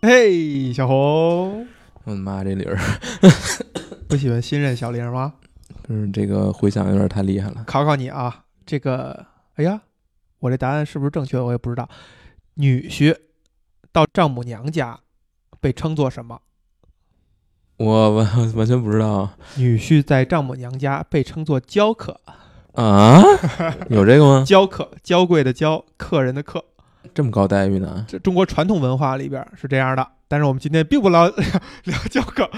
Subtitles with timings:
[0.00, 1.66] 嘿，小红，
[2.04, 2.78] 我的妈，这理儿，
[4.06, 5.34] 不喜欢新任小玲吗？
[5.88, 7.64] 就是这个回响有点太厉害了。
[7.66, 9.26] 考考你啊，这个，
[9.56, 9.80] 哎呀，
[10.38, 11.40] 我这答案是不是正确？
[11.40, 11.88] 我也不知道。
[12.54, 13.16] 女婿
[13.90, 15.00] 到丈母娘家
[15.60, 16.40] 被称作什么？
[17.78, 22.20] 我完完全不知道女婿在丈母娘家被称作娇客，
[22.74, 23.20] 啊，
[23.90, 24.44] 有这个吗？
[24.46, 26.64] 娇客，娇贵的娇，客人的客。
[27.14, 28.04] 这么高待遇呢？
[28.08, 31.28] 这中国传统文化里边是这样的，但是我们今天并不聊
[31.84, 32.48] 聊教课。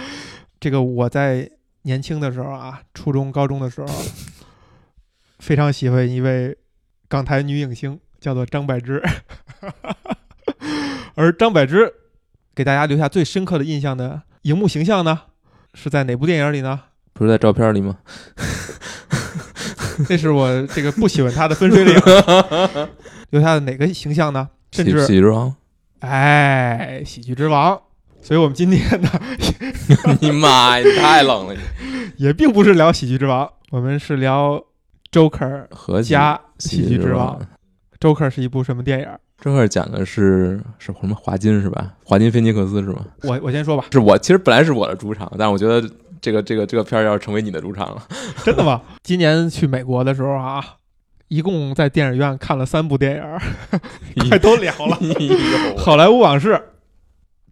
[0.58, 1.50] 这个我在
[1.82, 3.86] 年轻的时候啊，初中、高中的时候，
[5.38, 6.56] 非常喜欢一位
[7.08, 9.02] 港台女影星，叫做张柏芝。
[11.14, 11.92] 而张柏芝
[12.54, 15.22] 给大家留下最深刻的印象的荧幕形象呢，
[15.74, 16.80] 是在哪部电影里呢？
[17.12, 17.98] 不是在照片里吗？
[20.08, 21.94] 那是我这个不喜欢她的分水岭。
[23.30, 24.48] 留下的哪个形象呢？
[24.72, 25.54] 甚至喜剧之王，
[26.00, 27.80] 哎，喜剧之王。
[28.22, 29.08] 所以我们今天呢，
[30.20, 31.56] 你妈呀，你太冷了！
[32.18, 34.62] 也并不是聊喜剧之王，我们是聊
[35.10, 37.40] Joker 和加喜剧之王。
[37.98, 39.08] Joker 是一部什么电影
[39.42, 41.14] ？Joker 讲的是是什么？
[41.14, 41.94] 华金是吧？
[42.04, 43.04] 华金菲尼克斯是吗？
[43.22, 45.82] 我我先说吧，是我其实本来是我的主场，但是我觉得
[46.20, 48.02] 这个这个这个片儿要成为你的主场了。
[48.44, 48.82] 真的吗？
[49.02, 50.62] 今年去美国的时候啊，
[51.30, 53.22] 一共在电影院看了三部电影，
[54.28, 54.98] 快都聊了。
[55.16, 56.52] 哎呦好莱坞往事》《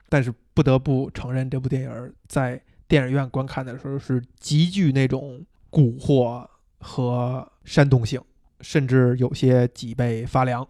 [0.10, 6.48] 但是不得不承认，这部电影在电影院观看的时候是极具那种蛊惑
[6.80, 8.22] 和煽动性，
[8.62, 10.66] 甚至有些脊背发凉，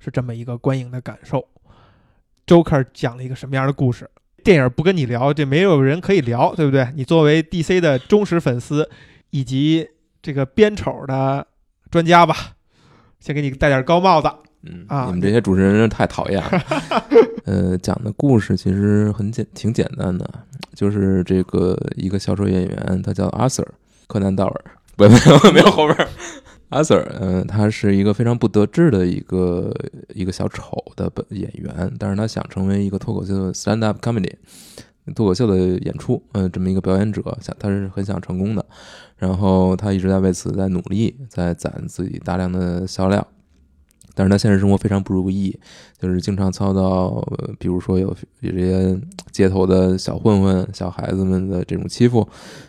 [0.00, 1.46] 是这么一个观影的感受。
[2.44, 4.10] Joker 讲了一个什么样的故事？
[4.42, 6.88] 电影不跟你聊，这没有人可以聊，对不对？
[6.94, 8.88] 你作为 DC 的忠实粉丝，
[9.30, 9.88] 以及
[10.20, 11.46] 这个编丑的
[11.90, 12.34] 专家吧，
[13.20, 14.30] 先给你戴点高帽子。
[14.64, 16.64] 嗯啊你们这些主持人太讨厌了。
[17.46, 20.24] 呃，讲的故事其实很简，挺简单的，
[20.74, 23.66] 就是这个一个小丑演员，他叫 Arthur
[24.06, 24.64] 柯南道尔，
[24.96, 26.08] 不，没有没有后边
[26.72, 29.70] 阿 Sir，嗯、他是一个非常不得志的一个
[30.14, 34.32] 一个小丑的本演员，但是他想成为一个脱口秀的 stand up comedy
[35.14, 38.64] 脱口秀的演出，嗯，这么一个表演者，想他是很想成功的，
[39.18, 43.26] 然后他一直在为此在努力，在攒自己大量的销量。
[44.14, 45.58] 但是他现实生活非常不如意，
[45.98, 48.08] 就是经常遭到，呃比如说有
[48.40, 49.00] 有这些
[49.30, 52.26] 街头的小混混、小孩子们的这种欺负，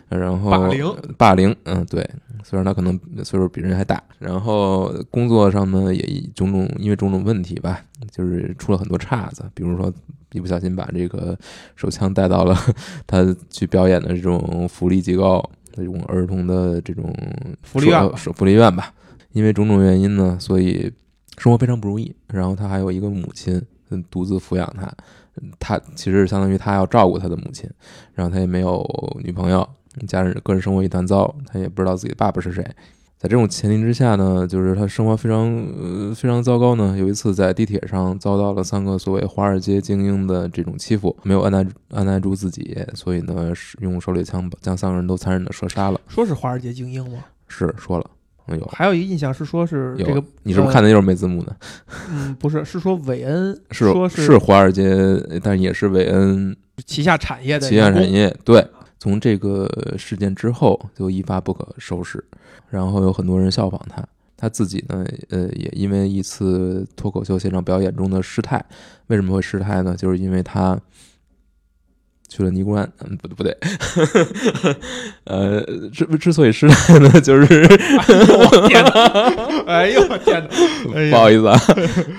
[0.08, 2.08] 呃然后霸凌，霸凌，嗯，对，
[2.42, 6.02] 虽然他可能岁数比人还大，然后工作上呢也
[6.34, 9.92] 种种因为种种问题吧，就是出了很多岔子，比如说
[10.32, 11.38] 一不小心把这个
[11.76, 12.56] 手枪带到了
[13.06, 17.14] 他去表演的这种福利机构、这种儿童的这种
[17.62, 18.92] 福利院福利院吧，
[19.32, 20.92] 因为种种原因呢，所以
[21.38, 22.14] 生活非常不如意。
[22.28, 24.86] 然后他还有一个母亲，嗯独自抚养他，
[25.40, 27.68] 嗯他其实相当于他要照顾他的母亲，
[28.14, 28.84] 然后他也没有
[29.22, 29.68] 女朋友，
[30.06, 32.64] 家人个人生活一团糟，他也不知道自己的爸爸是谁。
[33.16, 35.38] 在这种前提之下呢，就是他生活非常
[35.80, 36.94] 呃非常糟糕呢。
[36.98, 45.98] 有一次在地铁上遭到了三个所谓华尔街精英的这种欺负，没有按耐按耐住自己，所以呢是用手里枪将三个人都残忍的射杀了。
[46.06, 47.24] 说是华尔街精英吗？
[47.48, 48.13] 是说了，嗯
[48.48, 51.56] 有还有一个印象是说是，这个，你是不是看的就是没字幕的？
[52.10, 54.94] 嗯，不是，是说韦恩 是说是华尔街，
[55.42, 56.54] 但也是韦恩
[56.86, 58.34] 旗下产业的旗下产业。
[58.44, 58.66] 对，
[58.98, 62.22] 从这个事件之后就一发不可收拾，
[62.68, 64.04] 然后有很多人效仿他。
[64.36, 68.62] 他自己呢，呃，也因为一次脱口秀现场表演中的失态，
[69.06, 69.96] 为什么会失态呢？
[69.96, 70.78] 就是因为他
[72.34, 73.56] 去了尼姑庵，嗯，不对不对，
[75.22, 75.60] 呃，
[75.92, 77.44] 之之所以失态呢， 就是
[78.10, 79.62] 我天哪！
[79.72, 80.48] 哎呦我天哪！
[80.98, 81.56] 哎呀不好意思啊，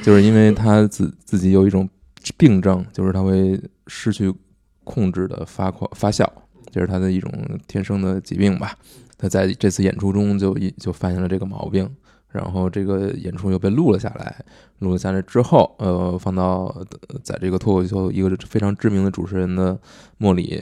[0.02, 1.90] 就是因为他自自己有一种
[2.38, 4.34] 病症，就是他会失去
[4.86, 6.32] 控制的发狂发笑，
[6.72, 7.30] 这是他的一种
[7.68, 8.74] 天生的疾病吧。
[9.18, 11.90] 他在这次演出中就一就发现了这个毛病，
[12.36, 14.36] 然后这个演出又被录了下来。
[14.80, 16.66] 录了下来之后，呃，放到
[17.08, 19.80] 呃在这个脱口秀一个非常知名的主持人的
[20.18, 20.62] 莫里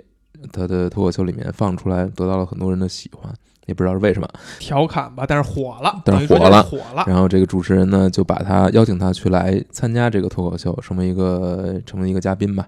[0.52, 3.34] 他的脱口秀里面放出来，得到了很多人的喜欢，
[3.66, 4.30] 也不知道是为什么。
[4.60, 7.04] 调侃吧，但是火了，但是火了火了。
[7.08, 12.68] 然后这个主持人呢，就把他邀请他去来参加这个脱口秀，成为一个成为一个嘉宾吧。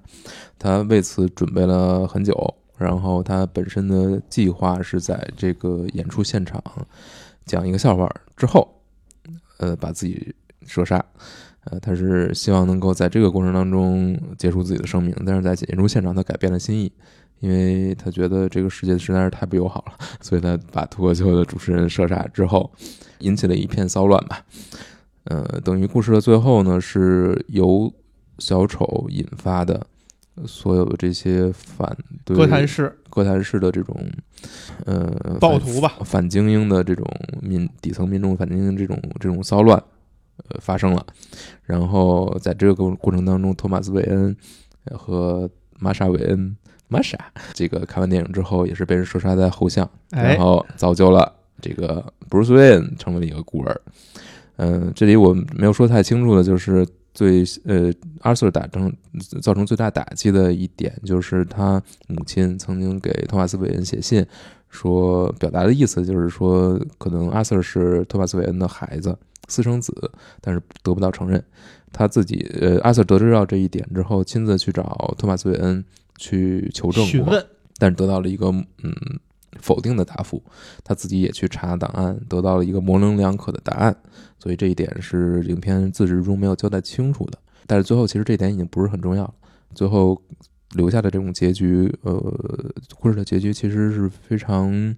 [0.58, 6.60] 他为此准备了很久，然后他本身的计划是在这个演出现场
[7.46, 8.68] 讲一个笑话之后，
[9.58, 10.34] 呃，把自己
[10.66, 11.04] 射杀。
[11.66, 16.92] 呃，他是希望能够在这个过程当中结束自己的生命，但是在演出现场他改变了心意，
[17.40, 22.72] 因为他觉得这个世界实在是太不友好了， 所以他把脱口秀的主持人射杀之后，
[23.20, 24.46] 引起了一片骚乱吧。
[25.24, 27.92] 呃，等于故事的最后呢，是由
[28.38, 29.88] 小丑引发的
[30.46, 31.96] 所有的这些反
[32.26, 33.96] 对哥谭市、哥谭市的这种
[34.86, 37.06] 呃暴徒吧，反精英的这种
[37.42, 39.82] 民底层民众反精英这种这种骚乱，
[40.50, 41.06] 呃发生了。
[41.64, 44.36] 然后在这个过过程当中，托马斯·韦恩
[44.86, 45.50] 呃和
[45.80, 46.56] 玛莎·韦恩
[46.88, 47.18] 玛莎
[47.54, 51.32] 这个看完电影之后，也是被人射杀在后巷，哎然，后造就了
[51.62, 53.82] 这个 Bruce Wayne 成为了一个孤儿。
[54.58, 58.94] 嗯、这里我没有说太清楚的就是最呃，阿瑟打成
[59.42, 64.24] 造成最大打击的一点，就是他母亲曾经给托马斯·韦恩写信，
[64.70, 69.18] 说表达的意思就是说，可能阿瑟是托马斯·韦恩的孩子，
[69.48, 71.42] 私生子，但是得不到承认。
[71.94, 75.84] 他自己呃，阿瑟得知到这一点之后，亲自去找托马斯·韦恩
[76.18, 77.46] 去求证过，询问
[77.78, 78.94] 但是得到了一个嗯
[79.62, 80.44] 否定的答复。
[80.84, 83.96] 他自己也去查档案，得到了一个模棱两可的答案，
[84.40, 87.40] 所以这一点是影片自始至终没有交代清楚的。
[87.68, 89.34] 但是最后其实这一点已经不是很重要了，
[89.74, 90.22] 最后
[90.74, 92.14] 留下的这种结局，呃，
[93.00, 94.96] 故事的结局其实是非常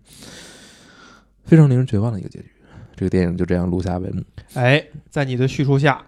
[1.43, 2.51] 非常令人绝望的一个结局。
[2.95, 4.23] 这个电影就这样录下帷幕。
[4.55, 6.03] 哎，在你的叙述下，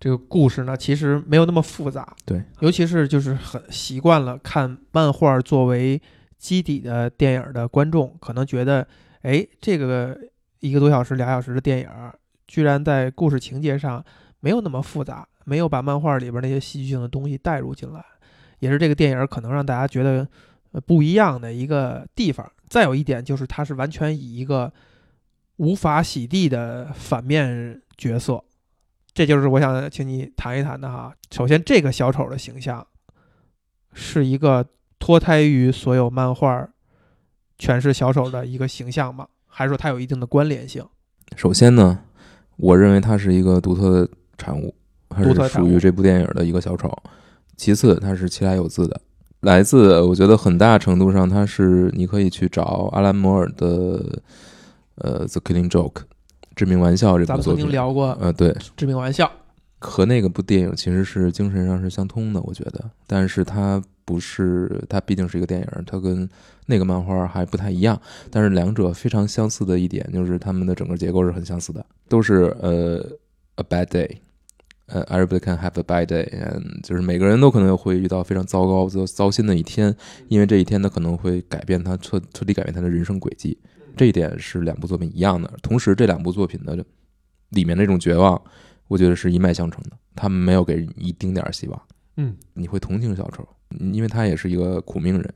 [0.00, 2.14] 这个故事呢其实没有那么复杂。
[2.24, 6.02] 对，尤其是就是很习惯了看漫画作为
[6.36, 8.86] 基底的电影的观众，可能觉得，
[9.22, 10.18] 哎，这个
[10.58, 11.88] 一个多小时、俩小时的电影，
[12.52, 14.04] 居然在故事情节上
[14.40, 18.04] 没有那么复杂，没有把漫画里边那些戏剧性的东西带入进来，
[18.58, 20.28] 也是这个电影可能让大家觉得
[20.84, 22.46] 不一样的一个地方。
[22.68, 24.70] 再有一点就是，它是完全以一个
[25.56, 28.44] 无法洗地的反面角色，
[29.14, 31.10] 这就是我想请你谈一谈的哈。
[31.30, 32.86] 首先，这个小丑的形象
[33.94, 34.66] 是一个
[34.98, 36.68] 脱胎于所有漫画
[37.58, 39.26] 诠释小丑的一个形象吗？
[39.46, 40.86] 还是说它有一定的关联性？
[41.34, 42.04] 首先呢，
[42.62, 44.72] 我认为它是一个独特的产物，
[45.08, 46.96] 它是属于这部电影的一个小丑。
[47.56, 49.00] 其次，它是其来有自的，
[49.40, 53.66] 来自我觉得很大程度上，它是你可以去找阿兰·摩尔的
[54.94, 55.92] 呃《The Killing Joke》
[56.54, 57.72] 致命玩笑这咱们曾经部作品。
[57.72, 59.28] 聊过呃，对，致命玩笑，
[59.82, 66.28] 和那个部电影其实是精神上是相通的，我觉得，但是它不是，它毕竟是一个电影，它跟
[66.66, 68.00] 那个漫画还不太一样。
[68.30, 73.04] 但是两者非常相似的一点就是它们的整个结构是很相似的，都是呃
[73.56, 74.08] a bad day，
[74.86, 79.94] 呃 everybody can have a bad day，嗯，就是每个人都可能会遇到非常糟糕、糟糟心的一天，
[80.28, 83.58] 因为这一天他可能会改变他彻彻底改变他的人生轨迹。
[83.96, 86.84] 这一点是两部作品一样的，同时这两部作品的
[87.50, 88.40] 里面那种绝望，
[88.92, 91.82] 我觉得是一脉相承的，他们没有给一丁点儿希望。
[92.18, 93.48] 嗯，你会同情小丑，
[93.90, 95.34] 因为他也是一个苦命人，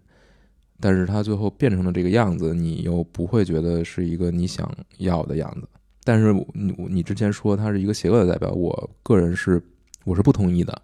[0.78, 5.66] 但是他最后变成了这个样子，你又不会觉得是一个你想要的样子。
[6.04, 9.62] 但是你你之前说他是一个邪恶的代表，我个人是
[10.04, 10.82] 我是不同意的。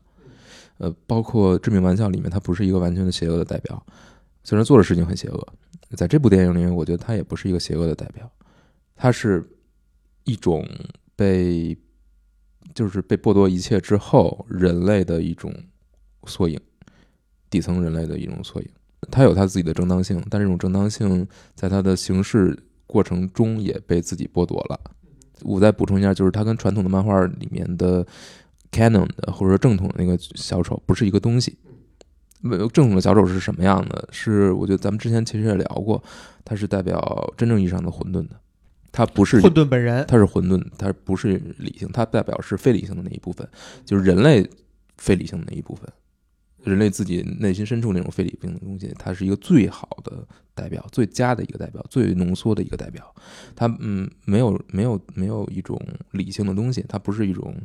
[0.78, 3.86] 呃，包括《致命玩笑》里面，他不是一个完全的邪恶的代表，
[4.44, 5.48] 虽然做的事情很邪恶，
[5.94, 8.28] 在这部电影里面，我觉得他也不是一个邪恶的代表，
[8.96, 9.46] 他是
[10.24, 10.66] 一种
[11.14, 11.76] 被
[12.74, 15.52] 就是被剥夺一切之后人类的一种
[16.24, 16.58] 缩影，
[17.50, 18.68] 底层人类的一种缩影。
[19.10, 24.80] 他有他自己的正当性，但这种正当性在他的行事过程中也被自己剥夺了。
[25.42, 28.06] 我再补充一下，就是他跟传统的漫画里面的
[28.70, 31.58] canon 的或者说正统的那个小丑不是一个东西。
[32.72, 34.08] 正统的小丑是什么样的？
[34.10, 36.02] 是我觉得咱们之前其实也聊过，
[36.44, 38.40] 它是代表真正意义上的混沌的，
[38.92, 43.48] 它不是混沌本人，它是混沌，它不是理性，它代表是非理性的那一部分，
[43.86, 44.46] 就是人类
[44.98, 45.90] 非理性的那一部分，
[46.62, 53.02] 人类自己内心深处那种非理性的东西，它是一个最好的代表，最佳的一个代表，最浓缩的一个代表。
[53.56, 55.80] 它嗯，没有没有没有一种
[56.10, 57.56] 理性的东西，它不是一种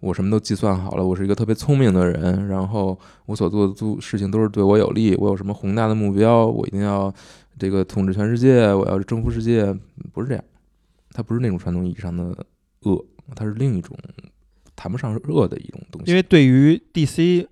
[0.00, 7.14] 我什么都计算好了，我是一个特别聪明的人，然后我所做的做事情都是对我有利，我有什么宏大的目标，我一定要
[7.62, 9.72] 这个统治全世界，我要征服世界，
[10.12, 10.42] 不是这样，
[11.12, 12.24] 它不是那种传统意义上的
[12.80, 13.04] 恶，
[13.36, 13.96] 它是另一种
[14.74, 16.10] 谈不上是恶的一种东西。
[16.10, 17.46] 因为对于 DC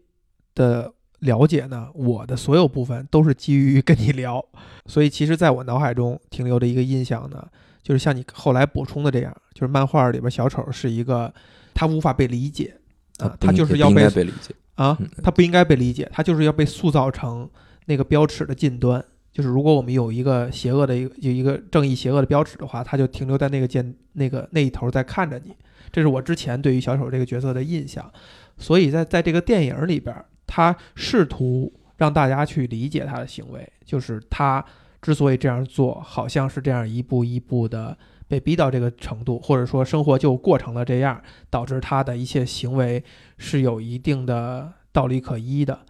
[0.57, 4.45] 的了解呢，我的所有部分都是基于跟你聊，
[4.87, 7.47] 所以其实在我脑海中停留的一个印象呢，
[7.81, 11.33] 就是像你后来补充的这样，就是漫画里边小丑是一个
[11.73, 12.75] 他无法被理解
[13.19, 14.53] 啊，他就是要被被理解。
[14.75, 17.49] 啊嗯，他不应该被理解，他就是要被塑造成
[17.87, 19.05] 那个标尺的近端。
[19.33, 25.55] 就是如果我们有一个邪恶的一个有一个正义邪恶的标尺的话，他就停留在那个剑那个那一头在看着你。
[25.93, 28.11] 这是我之前对于小丑这个角色的印象。
[28.59, 30.15] 所以在在这个电影里边，
[30.47, 34.65] 他试图让大家去理解他的行为，就是他
[35.01, 37.97] 之所以这样做，好像是这样一步一步的
[38.29, 43.03] 被逼到这个程度，或者说生活就过成了这样，导致他的一切行为
[43.39, 45.81] 是有一定的道理可依的。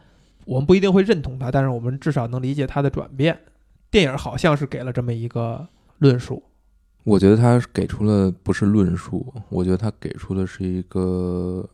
[0.45, 3.39] 我们不一定会认同他，但是我们至少能理解他的转变。
[3.91, 5.67] 电影好像是给了这么一个
[5.99, 6.43] 论述，
[7.05, 11.69] 我觉得他给出了不是论述，我觉得他给出的是一个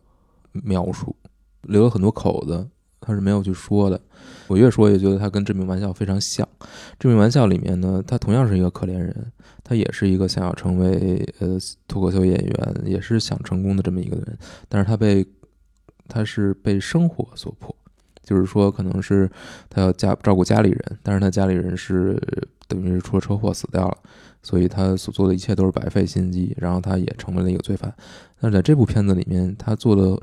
[0.52, 1.14] 描述，
[1.62, 2.66] 留了很多口子，
[3.00, 4.00] 他是没有去说的。
[4.48, 6.48] 我越说越觉得他跟《致命玩笑》非常像，
[6.98, 9.32] 《致命玩笑》里面呢，他同样是一个可怜人，
[9.62, 15.26] 他也是一个想要成为呃脱口秀演员，也是想成功的这么一个人，但是他被
[16.08, 17.74] 他是被生活所迫，
[18.26, 19.30] 就是说可能是
[19.70, 22.20] 他要家照顾家里人，但是他家里人是
[22.68, 23.96] 等于是出了车祸死掉了。
[24.42, 27.92] 所以他所做的一切都是白费心机，然后他也成为了一个罪犯。
[28.40, 30.16] 但是在这部片子里面，他做的，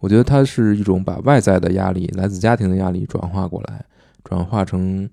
[0.00, 3.82] 我觉得他是一种把外在的压力、来自家庭的压力转化过来，
[4.22, 5.08] 转化成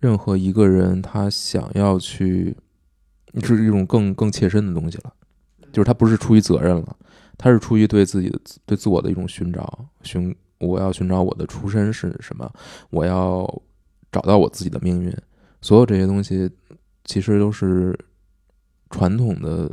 [0.00, 2.54] 任何一个人他想要去，
[3.42, 5.12] 是一种更更切身的东西了。
[5.72, 6.96] 就是他不是出于责任了，
[7.38, 12.50] 他是出于对自己的对自我的一种寻找，寻我要寻找我的出身是什么，
[12.90, 13.46] 我要
[14.10, 15.14] 找到我自己的命运。
[15.60, 16.50] 所有这些东西。
[17.06, 17.94] 其实都是
[18.88, 19.70] 传统的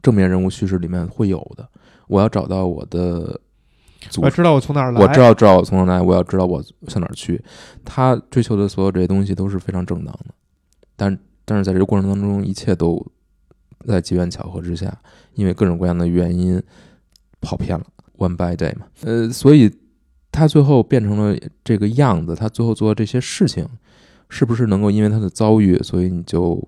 [0.00, 1.68] 正面人物叙事里面会有的。
[2.06, 3.40] 我要找到我的
[4.18, 7.42] 我知道我从哪儿来，我知道知道我从哪儿来，我要知道我向哪儿去。
[7.84, 10.32] 他追求的所有这些东西都是非常正当的，
[10.94, 13.04] 但但是在这个过程当中，一切都
[13.84, 14.96] 在机缘巧合之下，
[15.32, 16.62] 因为各种各样的原因
[17.40, 17.84] 跑偏了。
[18.16, 19.68] One by day 嘛，呃，所以
[20.34, 23.66] 他最后变成了这个样子，他最后做的这些事情。
[24.30, 26.60] 是不是能够因为他的遭遇，所以你就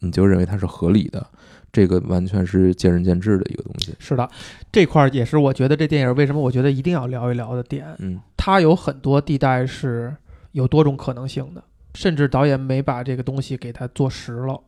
[0.00, 1.24] 你就认为他是合理的？
[1.72, 3.94] 这个完全是见仁见智的一个东西。
[3.98, 4.28] 是的，
[4.70, 7.86] 这块儿也是我觉得这电影为什么我觉得一定要聊一聊的点。
[8.00, 10.14] 嗯，它有很多地带是
[10.52, 11.62] 有多种可能性的，
[11.94, 14.60] 甚至导演没把这个东西给它做实了。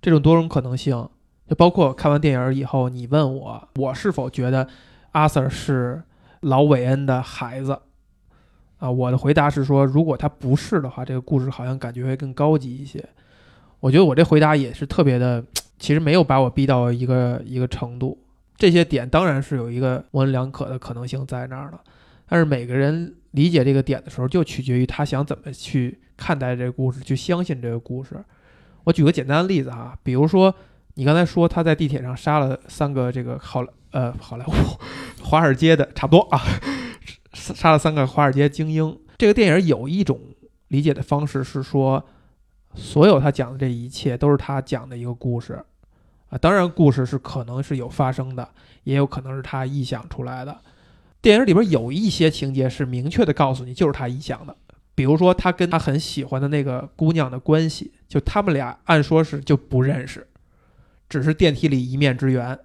[0.00, 1.08] 这种多种可能性，
[1.46, 4.66] 就包括看完电影以后，你问我我是否觉得
[5.12, 6.02] 阿 Sir 是
[6.40, 7.78] 老韦恩的孩子
[8.82, 8.90] 啊？
[8.90, 13.02] 我的回答是说，如果他不是的话，这个故事好像感觉会更高级一些。
[13.78, 15.44] 我觉得我这回答也是特别的，
[15.78, 18.18] 其实没有把我逼到一个一个程度。
[18.56, 21.78] 这些点当然是有一个模棱两可的可能性在那儿的，
[22.28, 28.22] 但是每个人理解这个点的时候，就取决于他想怎么去看待这个故事，去相信这个故事。
[28.84, 30.54] 我举个简单的例子哈，比如说
[30.94, 34.52] 你刚才说他在地铁上杀了三个这个好呃好莱坞
[35.22, 36.40] 华尔街的差不多啊，
[37.32, 38.98] 杀了三个华尔街精英。
[39.18, 40.20] 这个电影有一种
[40.68, 42.04] 理解的方式是说，
[42.74, 45.62] 所有他讲的这一切都是他讲的一个故事
[46.28, 48.48] 啊，当然故事是可能是有发生的，
[48.84, 50.60] 也有可能是他臆想出来的。
[51.20, 54.56] 电影里边有一些情节是明确的告诉你就是他臆想的，
[54.94, 60.26] 比如说他跟他很喜欢的那个姑娘的关系，就他们俩按说是就不认识，
[61.08, 62.58] 只是电梯里一面之缘，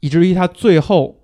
[0.00, 1.17] 以至于他最后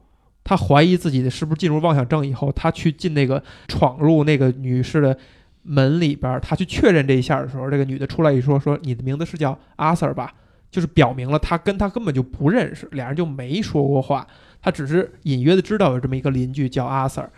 [0.44, 5.16] 他怀疑自己的是不是进入妄想症以后，他去进那个闯入那个女士的
[5.62, 10.32] 门里边，他去确认这一下的时候，这个女的出来一说说你的名字是叫阿 Sir 吧，
[10.70, 14.26] 就是表明了他跟他根本就不认识，俩人就没说过话，
[14.60, 17.28] 他只是隐约的知道有这么一个邻居叫阿 Sir，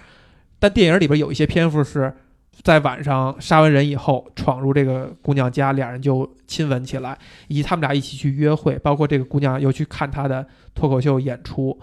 [0.58, 2.12] 但电影里边有一些篇幅是。
[2.62, 7.16] 在晚上杀完人以后，闯入这个姑娘家，俩人就亲吻起来，
[7.48, 10.44] 以及他们俩一起去约会，包括这个姑娘又去看他的
[10.74, 11.78] 脱口秀演出。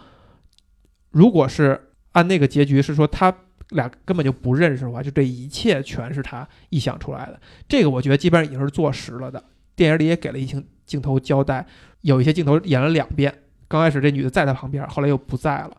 [1.13, 3.33] 如果是按那个结局是说他
[3.69, 7.39] 俩根本就不认识的话，就这一切全是他臆想出来的。
[7.67, 9.43] 这个我觉得基本上已经是坐实了的。
[9.75, 11.65] 电影里也给了一镜镜头交代，
[12.01, 13.33] 有一些镜头演了两遍。
[13.67, 15.75] 刚开始这女的在他旁边，后来又不在了，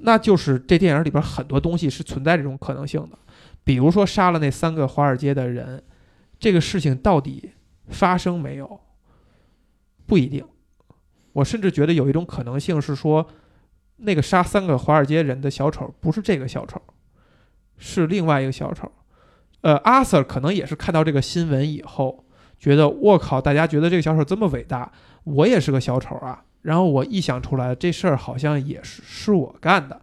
[0.00, 3.18] 那就是这电影里边很多东西是存在这种可能性的。
[3.64, 5.82] 比如说杀了那三个华尔街的人，
[6.38, 7.52] 这个事情到底
[7.88, 8.80] 发生没有？
[10.04, 10.44] 不一定。
[11.32, 13.26] 我甚至觉得有一种可能性是说，
[14.02, 16.80] 那个杀三个华尔街人的小丑不是这个小丑，
[17.78, 18.90] 是另外一个小丑。
[19.62, 22.24] 呃，阿 Sir 可能也是看到这个新闻以后，
[22.58, 24.90] 觉得我靠，大家觉得这个小丑这么伟大，
[25.24, 26.44] 我也是个小丑啊。
[26.62, 30.00] 然后我臆想出来，这事儿好像也是是我干的，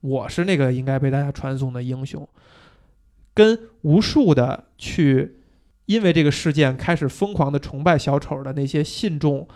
[0.00, 2.26] 我是那个应该被大家传颂的英雄，
[3.34, 5.36] 跟无数的去
[5.86, 9.48] 因为这个事件开始疯狂的崇拜小丑的那些信众，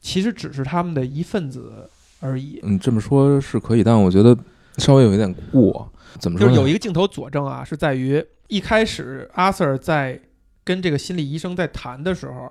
[0.00, 1.90] 其实只是他们的一份子
[2.26, 2.58] 而已。
[2.64, 4.36] 嗯，这么说是可以，但我觉得
[4.78, 5.90] 稍微有一点过。
[6.18, 6.48] 怎么说？
[6.48, 10.20] 就是有一个镜头佐证啊，是在于一开始阿 Sir 在
[10.64, 12.50] 跟这个心理医生在谈的时候，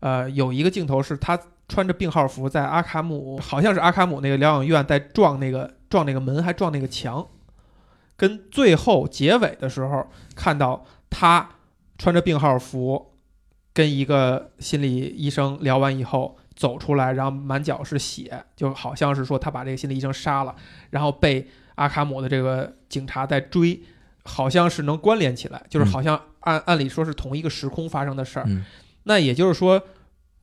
[0.00, 7.26] 呃，有一个镜头是他穿着病号服在阿卡姆，好像是阿卡姆那个疗养院在撞那个撞那个门，还撞那个墙，
[8.16, 11.48] 跟最后结尾的时候看到他
[11.98, 13.12] 穿着病号服
[13.72, 20.56] 跟一个心理医生聊完以后走出来，然后满脚是血，就好像是说他把这个心理医生杀了，
[20.90, 21.46] 然后被
[21.76, 23.80] 阿卡姆的这个警察在追，
[24.24, 28.44] 好像是能关联起来，就是好像按、按理说是同一个时空发生的事儿。
[28.48, 28.64] 嗯
[29.08, 29.80] 那也就是说，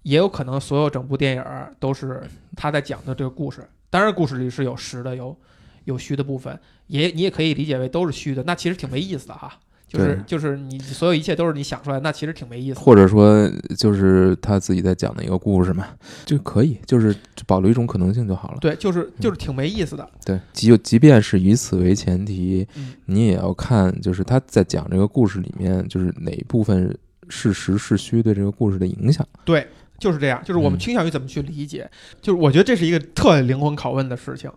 [0.04, 2.24] 也有可能所有整部电影儿都是
[2.56, 3.68] 他在讲的这个故事。
[3.90, 5.38] 当然，故事里是有实的，有
[5.84, 8.42] 有虚的部分，也你也可以理解为都是虚的。
[8.44, 9.60] 那其实挺没意思的哈。
[9.94, 12.82] 就是就是你所有一切都是你想出来，那其实挺没意思的。
[12.82, 13.48] 或者说
[13.78, 15.88] 就是他自己在讲的一个故事嘛，
[16.26, 18.58] 就可以，就是保留一种可能性就好了。
[18.60, 20.10] 对，就是就是挺没意思的。
[20.26, 26.98] 对，即即便是以此为前提，嗯你也要看，就是他在讲这个故事里面，就是哪一部分
[27.30, 29.28] 是实是虚对这个故事的影响。
[29.46, 29.68] 对，
[30.00, 31.88] 就是这样，就是我们嗯倾向于怎么去理解。
[32.20, 34.52] 就是我觉得这是一个特灵魂拷问的事情。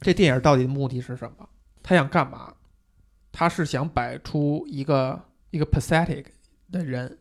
[0.00, 1.46] 这电影到底目的是什么？
[1.82, 2.52] 他想干嘛？
[3.32, 5.20] 他是想摆出一个
[5.50, 6.24] 一个 pathetic
[6.70, 7.18] 的人，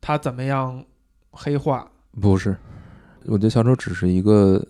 [0.00, 0.84] 他怎么样
[1.30, 1.90] 黑化？
[2.20, 2.56] 不是，
[3.24, 4.66] 我觉得小丑只是一个，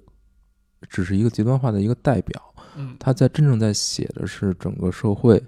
[0.89, 2.55] 只是一个极端化的一个代表。
[2.77, 5.43] 嗯，他在真正在写的是整个社会，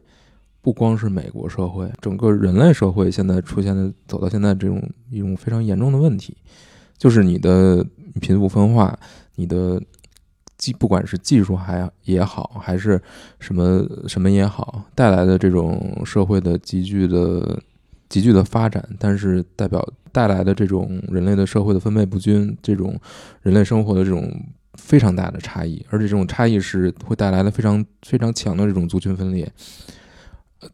[0.61, 6.37] 不光是美国社会，整个人类社会现在出现的走到现在这种一种非常严重的问题，
[6.99, 7.87] 就是你的
[8.21, 8.99] 贫富分化，
[9.37, 9.81] 你的
[10.65, 12.99] 技不管是技术还也好，还是
[13.39, 17.61] 什么什么也好，带来的这种社会的急剧的
[18.09, 22.99] 急剧的发展，但是代表带来的这种人类的社会的分配不均，这种
[23.43, 24.31] 人类生活的这种
[24.79, 29.51] 非常大的差异，而且这种差异是会带来的非常非常强的这种族群分裂，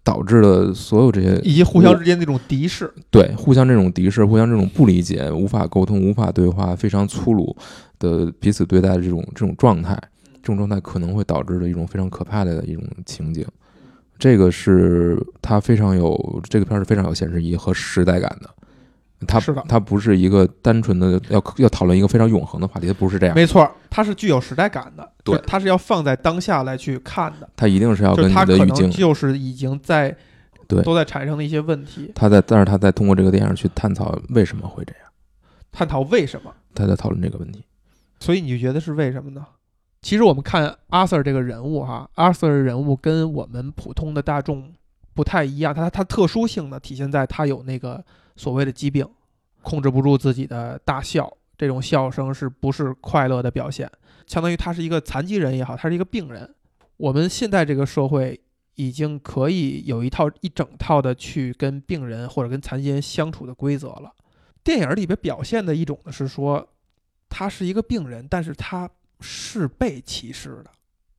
[0.03, 2.93] 导致了所有这些以及互相之间那种敌视。
[3.11, 7.57] 对互相这种敌视、互相这种不理解、无法沟通、无法对话、非常粗鲁
[7.99, 9.95] 的彼此对待的这种这种状态，
[10.43, 13.47] 这种状态可能会导致的一种非常可怕的一种情景。
[14.19, 18.51] 这个是它非常有这个片儿是非常有现实意义和时代感的。
[19.27, 19.65] 它是的。
[19.69, 25.35] 它不是一个单纯的要要讨论一个非常永恒的话题，它不是这样，没错，它是具有时代感的，对。
[25.35, 30.17] 就是它是要放在当下来去看的，它一定是要跟你就是它可的语境就是已经在
[30.67, 30.83] 对。
[30.83, 35.03] 都在产生的一些问题，他在，但是他在通过这个电影去探讨为什么会这样，
[35.73, 36.53] 探讨为什么。
[36.75, 37.65] 他在讨论这个问题。
[38.21, 39.45] 所以你就觉得是为什么呢？
[40.03, 44.73] 其实我们看阿 Sir 这个人物哈，阿 Sir 的人物跟我们普通的大众
[45.13, 48.03] 不太一样，他他特殊性呢体现在他有那个
[48.41, 49.07] 所谓的疾病，
[49.61, 53.91] 控制不住自己的大笑，这种笑声是不是快乐的表现？
[54.27, 56.55] 相当于他是一个残疾人也好，他是一个病人。
[56.97, 58.41] 我们现在这个社会
[58.77, 64.11] 已经可以有一套一整套的去跟病人或者跟残疾人相处的规则了。
[64.65, 66.67] 电影里边表现的一种呢是说，
[67.29, 68.89] 他是一个病人，但是他
[69.21, 70.71] 是被歧视的。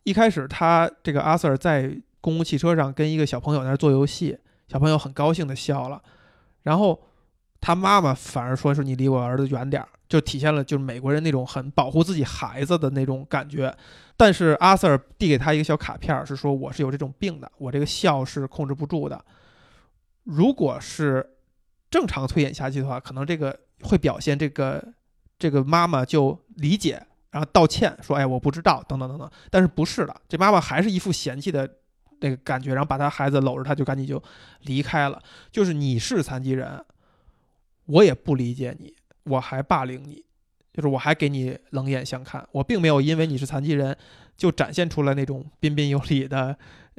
[0.06, 6.02] 一开始，他这个阿 Sir 在公共汽车上跟一个小朋友在那做游戏，小朋友很高兴的笑了，
[6.64, 7.00] 然后
[7.62, 13.74] 他妈妈反而说是你离我儿子远点儿，就体现了就是美国人那种很保护自己孩子的那种感觉。
[14.18, 19.24] 但是阿 Sir 递给他一个小卡片，是说我是有这种病的，我这个笑是控制不住的。
[20.24, 21.28] 如果是
[21.90, 24.84] 正常推演下去的话，可能这个会表现这个
[25.40, 31.68] 这个妈妈就理解，然后道歉说：“哎，我不知道，等等等等。”但是不是的，这妈妈还是一副嫌弃的
[32.20, 34.22] 那个感觉，然后把她孩子搂着，她就赶紧就
[34.62, 35.20] 离开了。
[35.52, 36.86] 就是你是残疾人，
[37.86, 40.24] 我也不理解你，我还霸凌你，
[40.74, 43.98] 就是我还给你冷眼相看，我并没有因为你是残疾人
[44.38, 46.58] 就展现出来那种彬彬有礼的，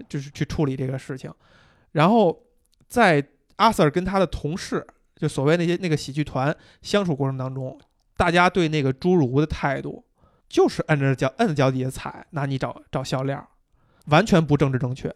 [0.08, 1.32] 就是去处理这个事情。
[1.92, 2.44] 然后
[2.86, 3.24] 在
[3.56, 7.78] 阿 Sir 跟他的同事，就所谓那些那个喜剧团相处过程当中，
[8.16, 10.04] 大家对那个侏儒的态度
[10.48, 13.48] 就是摁着脚摁着脚底下踩，拿你找找笑料，
[14.06, 15.14] 完全不政治正确。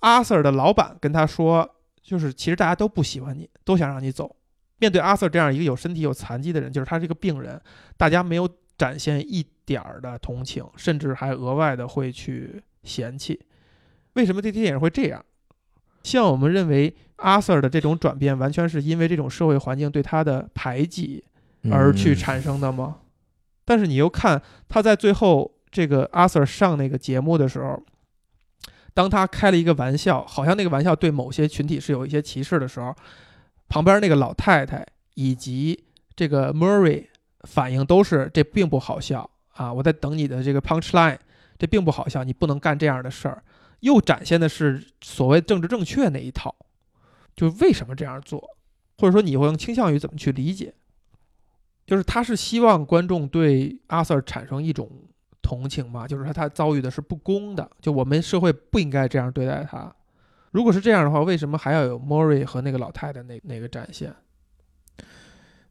[0.00, 4.36] 阿 Sir 的老板跟他说，就是其实大家都不喜欢你，都想让你走。
[4.82, 7.60] 面对阿 Sir 这样一个有身体有残疾的人，就是他是一个病人，
[7.96, 13.40] 大家没有展现一点儿的同情，甚至还额外的会去嫌弃。
[14.14, 15.24] 为什么这电影会这样？
[16.02, 21.22] 像我们认为阿 Sir 的这种转变，完全是因为这种社会环境对他的排挤
[21.70, 22.96] 而去嗯产生的吗？
[23.64, 27.80] 但是你又看他在最后这个阿 Sir 上那个节目的时候，
[28.92, 32.92] 当他开了一个玩笑，好像那个玩笑对某些群体是有一些歧视的时候，
[33.72, 35.82] 旁边那个老太太以及
[36.14, 37.06] 这个 Murray
[37.44, 39.72] 反应都是这并不好笑啊！
[39.72, 41.16] 我在等你的这个 punch line，
[41.58, 43.42] 这并不好笑，你不能干这样的事儿。
[43.80, 46.54] 又展现的是所谓政治正确那一套，
[47.34, 48.38] 就为什么这样做，
[48.98, 50.74] 或者说你会更倾向于怎么去理解？
[51.86, 54.90] 就是他是希望观众对阿 Sir 产生一种
[55.40, 56.06] 同情吗？
[56.06, 59.90] 就是说他遭遇的是不公的，就我们社会不应该这样对待他。
[60.52, 64.14] 如果是这样的话，为什么还要有 Murray 和那个老太太那那个展现？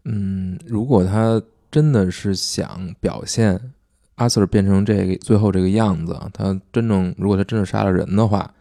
[0.04, 3.74] 嗯，如果他真的是想表现
[4.16, 8.52] 阿 Sir 变成这个最后这个样子，他真正如果他真的杀了人的话，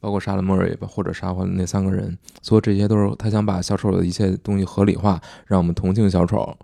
[0.00, 6.56] 包括杀了莫瑞吧，或者杀了那三个人，所有这些都是他想把小丑的一切东西合理化，让我们同情小丑。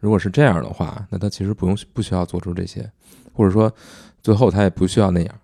[0.00, 2.90] 如果是这样的话，那他其实不用不需要做出这些，
[3.32, 3.72] 或者说
[4.22, 5.34] 最后他也不需要那样。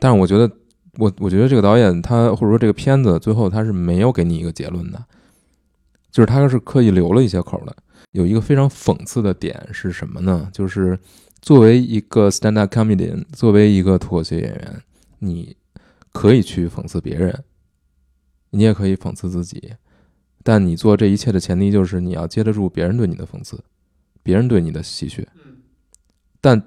[0.00, 0.50] 但是我觉得，
[0.98, 5.04] 我我觉得这个导演他或者说这个片子最后他是没有给你一个结论的，
[6.10, 7.74] 就是他是刻意留了一些口的。
[8.12, 10.50] 有一个非常讽刺的点是什么呢？
[10.52, 10.98] 就是
[11.40, 14.82] 作为一个 stand up comedian，作为一个脱口秀演员，
[15.20, 15.56] 你
[16.12, 17.44] 可以去讽刺别人，
[18.50, 19.74] 你也可以讽刺自己，
[20.42, 23.62] 但你做这一切的前提就是你要接得住别人对你的讽刺，
[24.22, 25.24] 别人对你的戏谑。
[26.40, 26.60] 但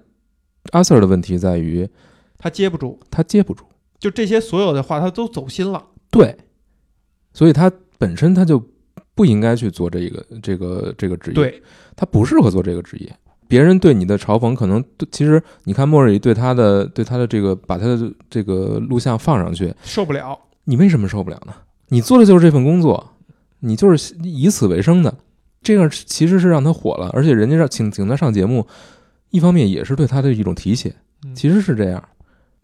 [0.71, 1.89] 阿 Sir 的问题在于
[2.37, 3.65] 他接不住，他接不住，
[4.01, 5.81] 就这些所有的话他都走心了。
[6.09, 6.35] 对，
[7.31, 8.61] 所以他本身他就
[9.15, 11.35] 不应该去做这个这个这个职业。
[11.35, 11.63] 对，
[11.95, 13.15] 他不适合做这个职业。
[13.47, 20.37] 别人对你的嘲讽，可能其实你看莫瑞对他的对他的这个把他的这个录像放上去，受不了。
[20.63, 21.53] 你为什么受不了呢？
[21.89, 23.15] 你做的就是这份工作，
[23.59, 25.13] 你就是以此为生的，
[25.61, 28.65] 这样其实是让他火了，而且人家让请请他上节目，
[29.29, 32.01] 一方面也是对他的一种提携，嗯其实是这样。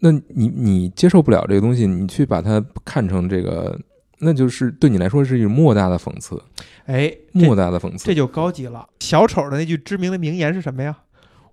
[0.00, 3.78] 那你你接受不了这个东西，你去把它看成这个，
[4.18, 6.40] 那就是对你来说是一种莫大的讽刺，
[6.86, 8.14] 哎，莫大的讽刺这。
[8.14, 8.88] 就高级了。
[9.00, 10.96] 小丑的那句知名的名言是什么呀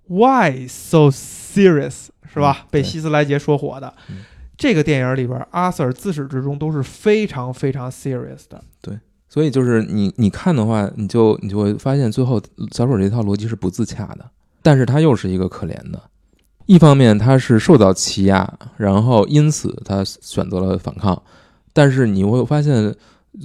[0.08, 2.08] ？Why so serious？
[2.32, 2.58] 是吧？
[2.62, 3.92] 嗯被希斯莱杰说火的。
[4.08, 4.18] 嗯
[4.56, 8.64] 这个电影里边，阿 Sir 自始至终都是非常非常 serious 的。
[8.80, 12.40] 对所以就是你你看的话，你就你就会发现最后
[12.72, 14.30] 小丑这套逻辑是不自洽的，
[14.62, 16.00] 但是他又是一个可怜的。
[16.66, 21.20] 一方面他是受到欺压，然后因此他选择了反抗，
[21.72, 22.94] 但是你会发现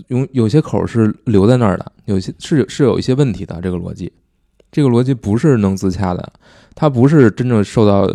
[0.08, 3.62] 有有些口是留在那儿的，有些是是有一些问题的。
[3.62, 4.12] 这个逻辑，
[4.72, 6.34] 这个逻辑不是能自洽的，
[6.74, 8.08] 他不是真正受到，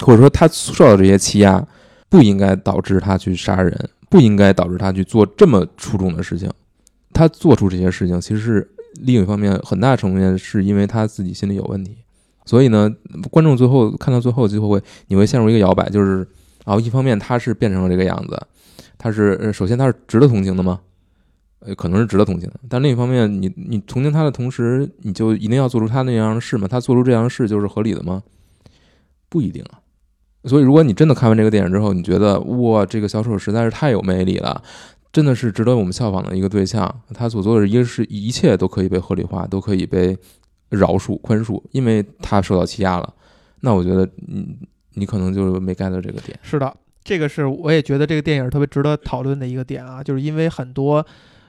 [0.00, 1.66] 或者说他受到这些欺压，
[2.08, 6.50] 不应该导致他去杀人，不应该导致他去做这么出众的事情。
[7.14, 11.96] 他做出这些事情，其实是另一方面很大程度上是因为他自己心里有问题。
[12.46, 12.90] 所以呢，
[13.30, 16.26] 观众最后看到最后最后会你会陷入一个摇摆，就是
[16.64, 18.40] 啊，一方面他是变成了这个样子，
[18.96, 20.80] 他是首先他是值得同情的吗？
[21.60, 26.68] 呃，可能是值得同情的，但另一方面，你你同情他的同时，你就一定要做出他那样的事吗？
[26.68, 28.22] 他做出这样的事就是合理的吗？
[29.28, 29.80] 不一定啊。
[30.44, 34.62] 所以，如果你真的看完这个电影之后，你觉得哇，这个小丑实在是太有魅力了，
[35.12, 37.00] 真的是值得我们效仿的一个对象。
[37.12, 40.16] 他所做的一个是一切都可以被合理化，都可以被
[40.70, 43.14] 饶恕、宽恕，因为他受到欺压了。
[43.60, 44.56] 那我觉得，你
[44.94, 46.38] 你可能就没 get 到这个点。
[46.42, 51.04] 是的，这个是我也觉得这个电影特别值得讨论的一个点啊，就是因为很多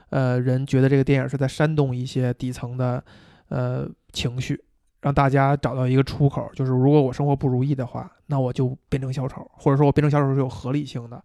[0.10, 3.04] 呃人觉得这个电影是在煽动一些底层的
[3.50, 4.64] 呃情绪，
[5.02, 11.24] 让大家找到一个出口，就是如果我生活不如意的话，那我就变成小丑，或者说我变成小丑是有合理性的。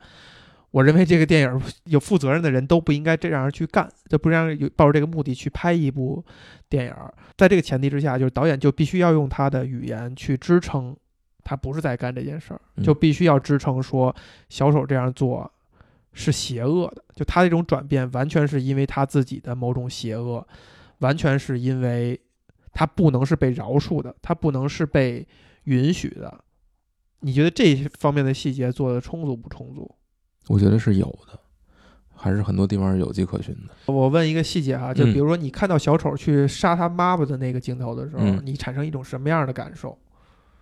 [0.72, 6.24] 我认为这个电影有负责任的人都不应该这样去干，就不让有抱着这个目的去拍一部
[6.68, 6.94] 电影。
[7.36, 10.96] 在这个前提之下，就是导演就必须要用他的语言去支撑
[11.44, 14.14] 他不是在干这件事儿，嗯就必须要支撑说
[14.48, 15.50] 小丑这样做
[16.14, 17.04] 是邪恶的。
[17.14, 20.46] 就他这种转变，完全是因为他自己的某种邪恶，
[21.00, 22.18] 完全是因为
[22.72, 25.26] 他不能是被饶恕的，他不能是被
[25.64, 26.42] 允许的。
[27.20, 29.94] 你觉得这方面的细节做的充足不充足？
[30.48, 31.38] 我觉得是有的，
[32.14, 33.92] 还是很多地方是有迹可循的。
[33.92, 39.96] 我问一个细节哈，就嗯比如说你看到小丑去杀他妈妈的那个镜头的时候，嗯你产生一种什么样的感受？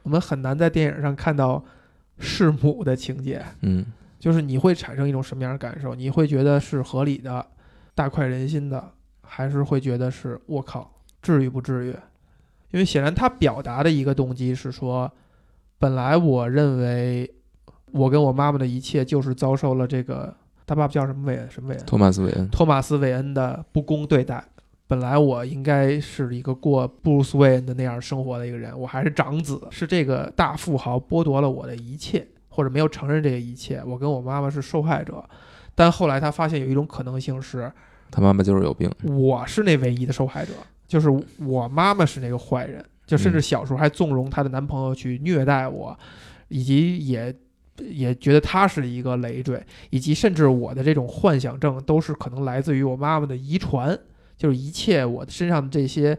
[0.02, 1.62] 我们很难在电影上看到
[2.18, 3.84] 弑母的情节，嗯，
[4.18, 5.94] 就是你会产生一种什么样的感受？
[5.94, 7.46] 你会觉得是合理的、
[7.94, 10.90] 大快人心的，还是会觉得是我靠，
[11.20, 11.94] 至于不至于？
[12.70, 15.10] 因为显然他表达的一个动机是说，
[15.78, 17.30] 本来我认为
[17.92, 20.34] 我跟我妈妈的一切就是遭受了这个
[20.66, 24.44] 他爸爸叫什么韦恩什么韦恩托马斯·韦恩，托马斯·韦恩的不公对待。
[24.86, 35.24] 本来我应该是一个过布鲁斯·韦恩的那样生活的一个人，我还是长子，是这个大富豪剥夺了我的一切，或者没有承认这个一切，我跟我妈妈是受害者。
[35.76, 37.70] 但后来他发现有一种可能性是，
[38.10, 38.90] 他妈妈就是有病。
[39.04, 40.52] 我是那唯一的受害者，
[40.88, 45.96] 就是我妈妈是那个坏人，就甚至小时候还纵容她的男朋友去虐待我，
[46.48, 47.32] 以及也
[47.88, 53.98] 也觉得他是一个累赘，以及甚至我的这种幻想症都是可能来自于我妈妈的遗传，
[54.36, 56.18] 就是一切我身上的这些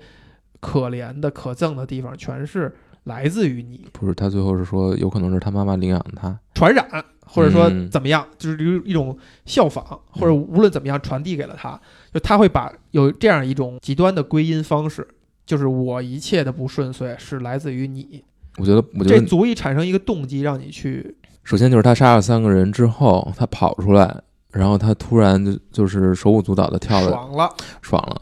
[0.60, 2.74] 可怜的、可憎的地方，全是
[3.06, 3.86] 来自于你。
[3.92, 6.40] 不是，他最后是说有可能是他妈妈领养他。
[6.54, 6.86] 传染，
[7.26, 11.80] 或者说嗯怎么样，就是一一种效仿，或者无论怎么样传递给了他，
[12.14, 15.08] 就他会把有这样一种极端的归因方式，
[15.46, 18.24] 就是我一切的不顺遂是来自于你，
[18.58, 27.56] 我觉得，我觉得这足以产生一个动机让你去首先就是他杀了三个人之后，他跑出来，然后他突然就就是手舞足蹈的跳了，爽了。
[27.82, 28.22] 爽了。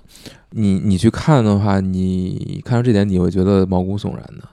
[0.52, 4.48] 你你去看的话，你看到这点你会觉得毛骨悚然的，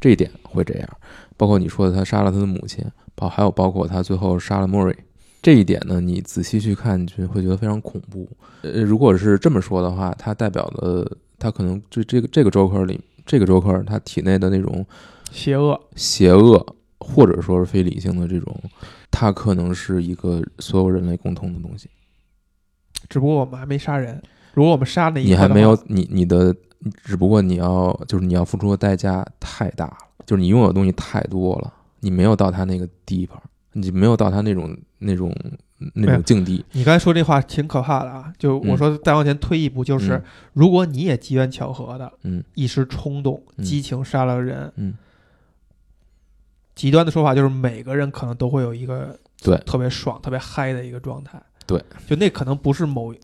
[0.00, 0.88] 这一点会这样。
[1.36, 4.96] 包括你说的他杀了他的母亲，包还有包括他最后杀了莫瑞，
[5.42, 8.28] 这一点呢，你仔细去看，你就会觉得非常恐怖。
[8.62, 14.86] 呃，如果是这么说的话，它代表的他可能这这个这个 Joker 里，这个 Joker 他体内的那种
[15.32, 16.64] 邪恶，邪恶，
[17.10, 18.60] 或者说是非理性的这种，
[19.10, 21.90] 它可能是一个所有人类共通的东西。
[23.08, 24.22] 只不过我们还没杀人。
[24.54, 26.54] 如果我们杀那一刻的你还没有你你的，
[27.04, 29.96] 只不过你要就是你要付出的代价太大了，
[30.26, 33.40] 就是你拥有的东西太多了，你没有到他那个地方，
[33.72, 35.34] 你没有到他那种那种
[35.94, 36.64] 那种境地。
[36.72, 38.32] 你刚才说这话挺可怕的啊！
[38.38, 44.92] 就我嗯说再往前推一步，就是、嗯如果你也机缘巧合的，嗯一时冲动、嗯激情杀了人，嗯，
[46.80, 51.38] 极端的说法就是每个人可能都会有一个对特别爽、特别嗨的一个状态。
[51.66, 53.14] 对，就那可能不是某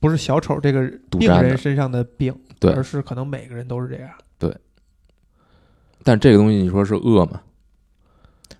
[0.00, 4.10] 不是小丑这个病人身上的病，对而是可能每个人都是这样。
[4.38, 4.56] 对
[6.02, 7.42] 但这个东西你说是恶吗？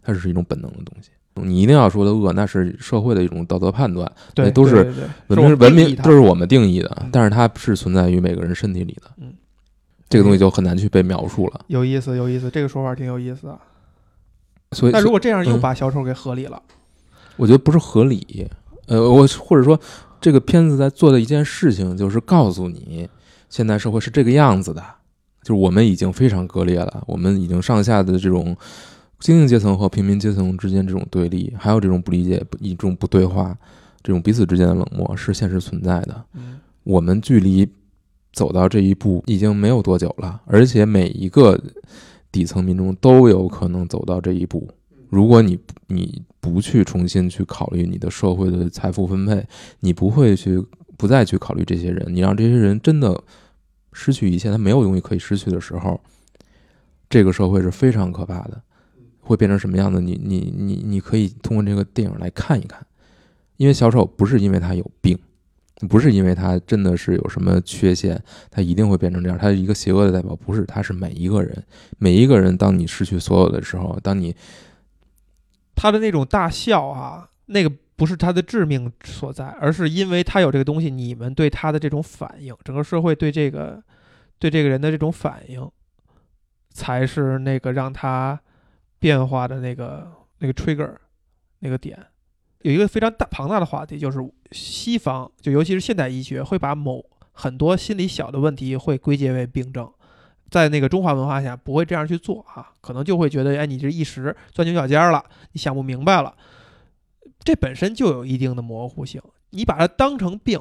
[0.02, 1.08] 它只是一种本能的东西。
[1.36, 4.92] 你一定要说的恶，那是社会的一种道德判断，对，那都是
[5.28, 9.10] 文明文明都是我们定义的嗯，但是它是存在于每个人身体里的。
[9.16, 9.32] 嗯，
[10.10, 11.64] 这个东西就很难去被描述了。
[11.68, 13.58] 有意思，有意思，这个说法挺有意思的。
[14.74, 16.60] 所以，那如果这样又嗯把小丑给合理了，
[17.36, 18.46] 我觉得不是合理。
[18.86, 19.80] 呃，我或者说，
[20.20, 23.08] 这个片子在做的一件事情，就是告诉你，
[23.48, 24.82] 现代社会是这个样子的，
[25.42, 28.54] 就是我们已经非常割裂了，我们已经上下的这种
[29.20, 33.56] 精英阶层和平民阶层之间这种对立，还有这种不理解、不一种不对话，
[34.02, 36.22] 这种彼此之间的冷漠是现实存在的。
[36.34, 37.66] 嗯，我们距离
[38.34, 41.58] 走到这一步已经没有多久了，而且每一个
[42.34, 44.68] 底层民众都有可能走到这一步。
[45.08, 49.46] 如果你你不去重新去考虑你的社会的财富分配，
[49.78, 50.60] 你不会去
[50.96, 53.22] 不再去考虑这些人，你让这些人真的
[53.92, 56.00] 失去一切，他没有东西可以失去的时候，
[57.08, 58.60] 这个社会是非常可怕的，
[59.20, 60.00] 会变成什么样的？
[60.00, 62.84] 你你你你可以通过这个电影来看一看，
[63.56, 65.16] 因为小丑不是因为他有病。
[65.88, 69.36] 不是因为他真的是有什么缺陷，他一定会变成这样。
[69.36, 71.62] 他是一个邪恶的代表，不是，他是每一个人，
[71.98, 72.56] 每一个人。
[72.56, 74.34] 当你失去所有的时候，当你
[75.74, 83.82] 他的那种大笑啊，那个不是他的致命所在，而是因为他有这个东西，你们对他的这种反应，整个社会对这个
[84.38, 85.68] 对这个人的这种反应，
[86.70, 88.40] 才是那个让他
[89.00, 90.94] 变化的那个那个 trigger
[91.58, 91.98] 那个点。
[92.64, 94.18] 有一个非常大庞大的话题，就是
[94.50, 99.86] 西方，就尤其是现代医学，会把某很多心理小的问题会归结为病症。
[100.50, 105.22] 在那个中华文化下，不会这样去做啊，可能就会觉得，哎，你这一时钻牛角尖了，
[105.52, 106.34] 你想不明白了，
[107.40, 109.20] 这本身就有一定的模糊性。
[109.50, 110.58] 你把它当成病，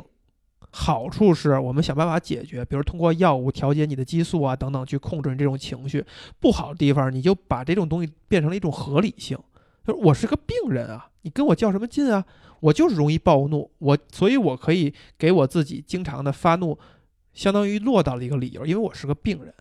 [0.71, 6.05] 好处是我们想办法解决，比如通过药物调节你的激素啊等等去控制你这种情绪。
[6.41, 9.37] 不好的地方，你就把这种东西变成了一种合理性，
[9.85, 12.25] 就是我是个病人啊，你跟我较什么劲啊？
[12.61, 16.77] 我就是容易暴怒，我所以我可以给我自己经常的发怒，
[17.33, 19.53] 相当于落到了一个理由，因为我是个病人。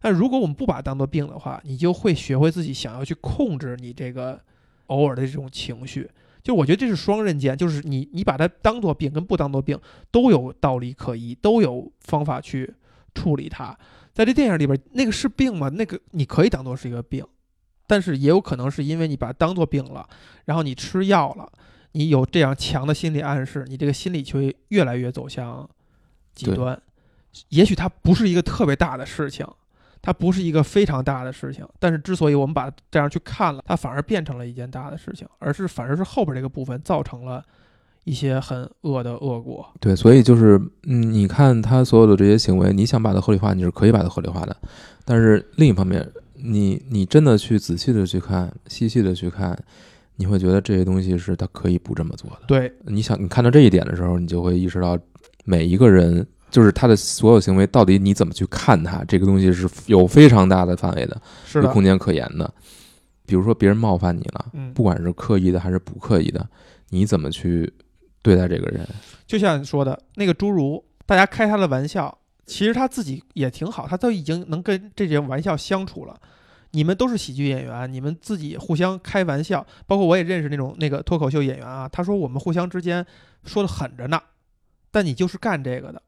[0.00, 4.40] 但如果我们不把它当做病的话，你就会学会自己想要去控制你这个
[4.86, 6.08] 偶尔的这种情绪。
[6.42, 9.78] 就我觉得这是双刃剑，就是你你把它当做病跟不当做病
[10.10, 12.72] 都有道理可依，都有方法去
[13.14, 13.76] 处理它。
[14.14, 15.68] 在这电影里边，那个是病吗？
[15.68, 17.26] 那个你可以当做是一个病，
[17.86, 20.08] 但是也有可能是因为你把它当做病了，
[20.44, 21.50] 然后你吃药了，
[21.92, 25.68] 你有这样强的心理暗示，你这个心理就会越来越走向
[26.34, 26.80] 极端。
[27.50, 29.46] 也许它不是一个特别大的事情，
[30.00, 37.44] 它不是一个非常大的事情，但是之所以我们把这样去看了，它反而变成了一件大的事情，而是反而是后边这个部分造成了
[38.04, 39.68] 一些很恶的恶果。
[39.80, 44.56] 对，所以就是，嗯，你看他所有的这些行为，你想把它合理化，你是可以把它合理化的。
[45.04, 49.58] 但是另一方面，你你真的去仔细的去看，细细的去看，
[50.16, 52.40] 你会觉得这些东西是他可以不这么做的。
[52.46, 54.98] 对，你想，你看到这一点的时候，你就会意识到，
[55.44, 62.52] 每一个人就是他的所有行为，到底你怎么去看他，这个东西是有非常大的范围的，是的，有空间可言的。
[63.26, 66.48] 比如说别人冒犯你了，嗯，不管是刻意的还是不刻意的，
[66.90, 67.72] 你怎么去
[68.22, 68.86] 对待这个人？
[69.26, 72.16] 就像你说的那个侏儒，大家开他的玩笑，
[72.46, 76.18] 其实他自己也挺好，他都已经能跟这些玩笑相处了。
[76.72, 83.04] 你们都是喜剧演员，你们自己互相开玩笑，包括我也认识那种那个脱口秀演员啊，他说我们互相之间
[83.44, 84.20] 说的狠着呢，
[84.90, 86.02] 但你就是干这个的，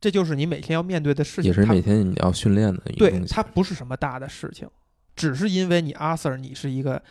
[0.00, 1.44] 这就是你每天要面对的事情。
[1.44, 3.34] 也是每天你要训练的一对东，西。
[3.34, 4.68] 它不是什么大的事情，
[5.16, 7.02] 只是因为你 Arthur 你是一个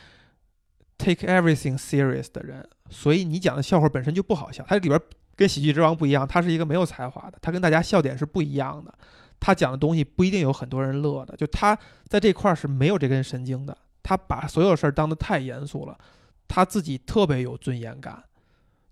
[0.97, 4.63] take everything serious 的人，所以你讲的笑话本身就不好笑。
[4.67, 4.97] 它里边
[5.35, 8.93] 跟喜剧之王不一样，他是一个没有才华的，他跟大家笑点是不一样的。
[9.39, 13.77] 他讲的东西不一定有很多人乐的，就他在这块儿是没有这根神经的。
[14.01, 15.97] 他把所有事儿当得太严肃了，
[16.47, 18.23] 他自己特别有尊严感，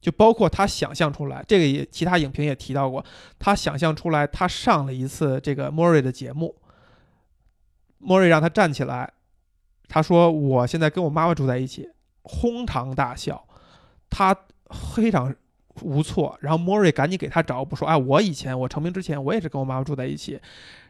[0.02, 3.04] 就包括他想象出来，这个也其他影评也提到过，
[3.40, 6.56] 他想象出来他上了一次这个莫瑞的节目，
[8.00, 9.14] 莫瑞让他站起来，
[9.88, 11.90] 他说我现在跟我妈妈住在一起，
[12.24, 13.48] 哄堂大笑，
[14.10, 14.36] 他
[14.96, 15.34] 非常
[15.82, 20.40] 无措，然后莫瑞赶紧给他找补说，哎，我以前我成名之前我也是跟我妈妈住在一起，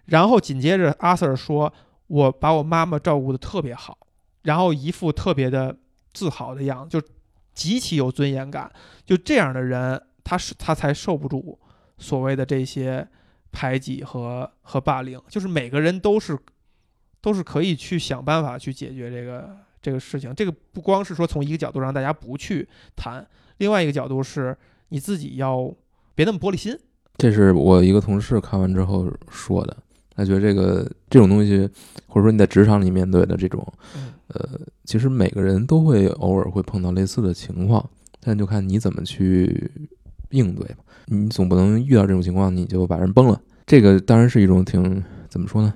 [0.06, 1.74] 然后紧接着阿 Sir 说，
[2.08, 3.98] 我把我妈妈照顾的特别好，
[4.42, 5.78] 然后一副特别的
[6.14, 7.08] 自豪的样子，就
[7.54, 8.72] 极其有尊严感，
[9.06, 11.58] 就这样的人，他是他才受不住
[11.98, 13.08] 所谓的这些
[13.52, 16.38] 排挤和和霸凌，就是每个人都是
[17.22, 20.36] 都是可以去想办法去解决这个这个事情。
[20.36, 23.26] 这个不光是说从一个角度让大家不去谈，
[23.58, 24.58] 另外一个角度是
[24.94, 25.74] 你自己要
[26.14, 26.78] 别那么玻璃心。
[27.18, 29.76] 这是我一个同事看完之后说的，
[30.16, 31.68] 他觉得这个这种东西，
[32.06, 37.84] 或者说你在职场里面对的这种，嗯呃，其实每个人都会偶尔会碰到类似的情况，
[38.20, 39.72] 但就看你怎么去
[40.30, 40.84] 应对吧。
[41.08, 45.74] 你总不能遇到这种情况你就把人崩了，这个当然是一种挺怎么说呢？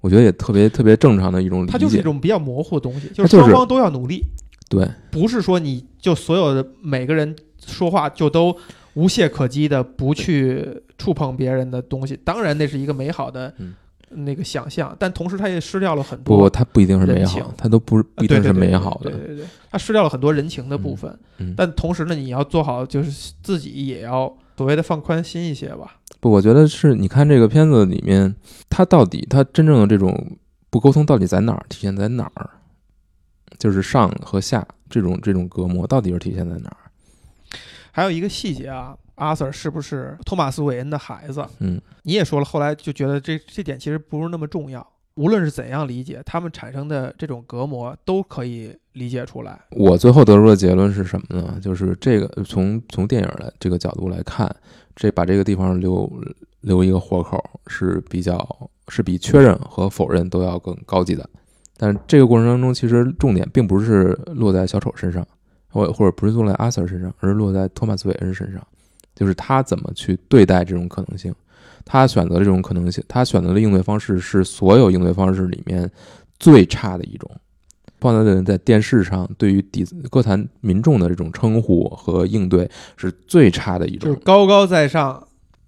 [0.00, 2.02] 我觉得也特别特别正常的一种理解它就是一。
[2.02, 4.22] 种比较模糊的东西，就是双方都要努力，
[4.68, 7.34] 对，不是说你就所有的每个人
[7.70, 8.56] 说话就都
[8.94, 12.18] 无懈可击的不去触碰别人的东西。
[12.24, 13.74] 当然，那是一个美好的嗯
[14.10, 16.50] 那个想象，但同时他也失掉了很不，多。
[16.50, 19.18] 它不一定是美好，他都不是不一定是美好的对。
[19.18, 21.16] 对对对，它失掉了很多人情的部分。
[21.38, 25.98] 嗯，但同时呢，你要做好，就是自己也要所谓的放宽心一些吧。
[26.18, 28.34] 不，我觉得是你看这个片子里面，
[28.68, 30.36] 他到底他真正的这种
[30.68, 31.64] 不沟通到底在哪儿？
[31.68, 32.50] 体现在哪儿？
[33.58, 36.76] 就是上和下这种这种隔膜到底是体现在哪儿？
[37.92, 41.44] 还有一个细节啊，阿 Sir 是不是托马斯·韦恩的孩子？
[41.58, 44.86] 嗯，你也说了，后来就觉得这这点其实不是那么重要。
[45.14, 49.60] 无论是怎样理解，他们产生的这种隔膜都可以理解出来。
[49.72, 51.58] 我最后得出的结论是什么呢？
[51.60, 54.48] 就是这个从从电影的这个角度来看，
[54.96, 56.10] 这把这个地方留
[56.62, 61.28] 留一个活口是比较是比确认和否认都要更高级的。
[61.76, 65.26] 但这个过程当中，其实重点并不是落在小丑身上，
[65.70, 68.60] 或或者不是落在阿 Sir 身上，而是落在托马斯·韦恩身上，
[69.14, 71.34] 就是他怎么去对待这种可能性。
[71.84, 75.90] 他选择这种可能性，他选择的应对方式是所有应对方式里面
[76.38, 77.30] 最差的一种。
[78.00, 84.20] 放在人在电视上对于底歌坛民众的这种称呼和应对是最差的一种就是。
[84.24, 85.26] 高高在上，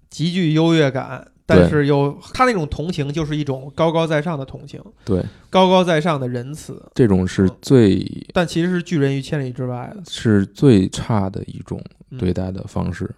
[0.09, 10.03] 极具优越感，但是又他那种同情就是一种高高在上的同情，对，高高在上的仁慈，这种是最但其实是拒人于千里之外的。
[10.09, 13.11] 是最差的一种嗯对待的方式。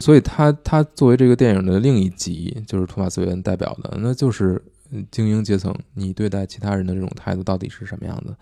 [0.00, 8.36] 所以他他作为这个电影的另一极，就是托马斯·韦恩代表的，那就是嗯精英阶层，你对待其他人的这种态度到底是什么样的？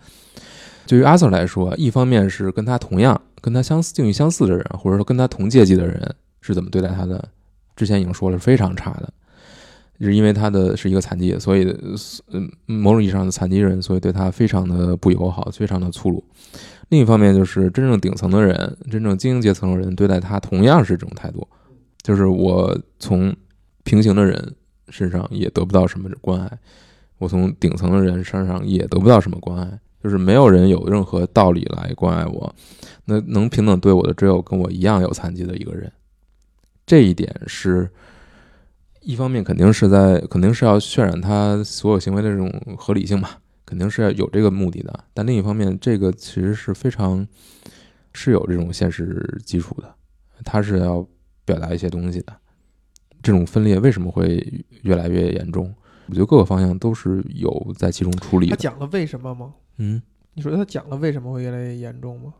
[0.87, 7.29] 对于阿 Sir 来说，一方面是跟他同样、跟他相似、境遇相似的人，或者说跟他同阶级的人是怎么对待他的，
[7.75, 9.13] 之前已经说了是非常差的，
[9.99, 11.65] 是因为他的是一个残疾，所以
[12.31, 16.23] 嗯某种意义上的残疾人，所以对他非常的不友好，非常的粗鲁。
[16.89, 21.47] 另一方面就是真正顶层的人，真正精英阶层的人对待他同样是这种态度，
[22.01, 23.35] 就是我从
[23.83, 24.53] 平行的人
[24.89, 26.59] 身上也得不到什么关爱，
[27.17, 32.53] 我从顶层的人身上也得不到什么关爱，就是没有人有任何道理来关爱我，
[33.05, 35.91] 那能平等对我的只有跟我一样有残疾的一个人，
[36.85, 37.89] 这一点是
[39.03, 43.29] 一方面肯定是在肯定是要渲染他所有行为的这种合理性嘛，
[43.65, 45.03] 肯定是要有这个目的的。
[45.13, 47.27] 但另一方面，这个其实是非常
[48.13, 49.93] 是有这种现实基础的，
[50.43, 51.05] 他是要
[51.45, 52.33] 表达一些东西的。
[53.21, 55.73] 这种分裂为什么会越来越严重？
[56.07, 58.55] 我觉得各个方向都是有在其中处理的。
[58.55, 59.53] 他讲了为什么吗？
[59.77, 60.01] 嗯，
[60.33, 62.33] 你说他讲了为什么会越来越严重吗？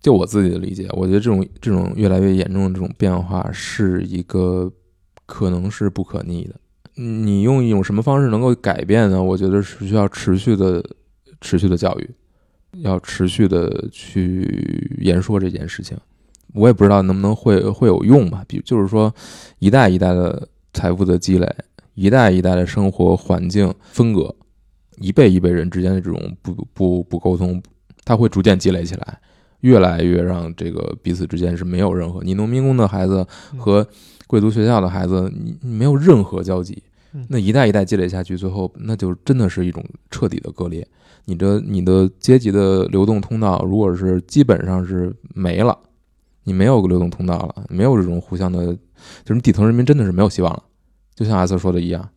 [0.00, 4.70] 就我自己的理解，我觉得这种这种越来越严重的这种变化是一个
[5.26, 6.54] 可能是不可逆的。
[6.96, 9.22] 你用一种什么方式能够改变呢？
[9.22, 10.84] 我觉得是需要持续的、
[11.40, 12.10] 持续的教育，
[12.82, 15.98] 要持续的去言说这件事情。
[16.52, 18.44] 我也不知道能不能会会有用吧。
[18.46, 19.12] 比就是说，
[19.58, 21.52] 一代一代的财富的积累，
[21.94, 24.32] 一代一代的生活环境风格，
[24.98, 27.60] 一辈一辈人之间的这种不不不沟通，
[28.04, 29.18] 它会逐渐积累起来。
[29.62, 33.84] 越来越让这个彼此之间是没有任何，你农民工的孩子和
[34.34, 36.82] 贵族学校的孩子，你你没有任何交集，
[37.28, 39.80] 那一代一代积累下去，最后那就真的是一种
[40.10, 40.84] 彻底的割裂。
[41.26, 45.78] 你的你的阶级的流动通道，如果是基本上是没了，
[46.42, 48.76] 你没有个流动通道了，没有这种互相的，
[49.24, 50.64] 就是底层人民真的是没有希望了。
[51.14, 52.10] 就像阿瑟说的一样，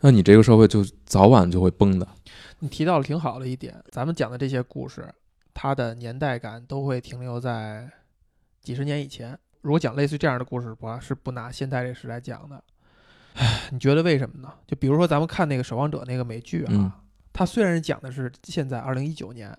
[0.00, 2.08] 那你这个社会就早晚就会崩的。
[2.60, 5.06] 你提到了挺好的一点，咱们讲的这些故事。
[5.52, 7.90] 它的年代感都会停留在
[8.62, 9.38] 几十年以前。
[9.64, 12.62] 如果讲类似于这样的故事，的话是不拿现在这时代讲的。
[13.72, 14.52] 你觉得为什么呢？
[14.66, 17.00] 就比如说咱们看那个《守望者》那个美剧啊，
[17.32, 19.56] 它虽然讲的是现在二零一九年，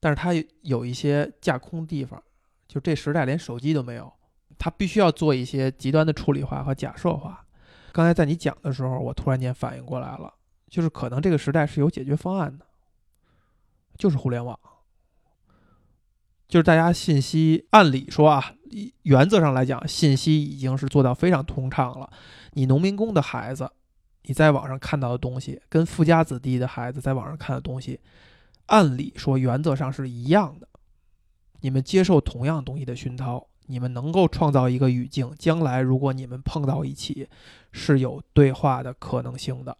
[0.00, 2.20] 但是它有一些架空地方，
[2.66, 4.12] 就这时代连手机都没有，
[4.58, 7.46] 它必须要做一些极端的处理化和假设化。
[7.92, 10.34] 刚才在你讲的时候，我突然间反应过来了，
[10.68, 12.66] 就是可能这个时代是有解决方案的，
[13.96, 14.58] 就是互联网。
[16.48, 18.52] 就是大家信息，按理说啊，
[19.02, 22.10] 原则上来讲，信息已经是做到非常通畅了。
[22.52, 23.70] 你农民工的孩子，
[24.22, 28.00] 你在网上看到的东西，跟富家子弟的孩子在网上看的东西，
[28.66, 30.68] 按理说原则上是一样的。
[31.60, 37.28] 你们接受同样东西的熏陶，你们能够创造一个语境，将来如果你们碰到一起，
[37.72, 39.76] 是有对话的可能性的，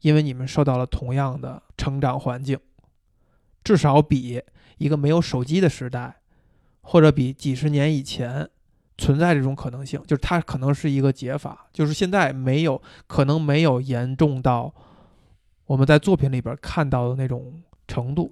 [0.00, 2.58] 因为你们受到了同样的成长环境，
[3.64, 4.42] 至少比。
[4.78, 6.21] 一个没有手机的时代，
[6.82, 8.48] 或者比几十年以前
[8.98, 14.72] 存在这种可能性，就是它可能是一个解法，就是现在没有可能没有严重到
[15.66, 18.30] 我们在作品里边看到的那种程度。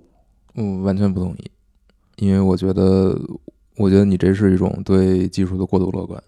[0.55, 1.51] 我完全不同意，
[2.17, 3.19] 因为我觉得，
[3.77, 6.23] 我觉得你这是一种对技术的过度乐观。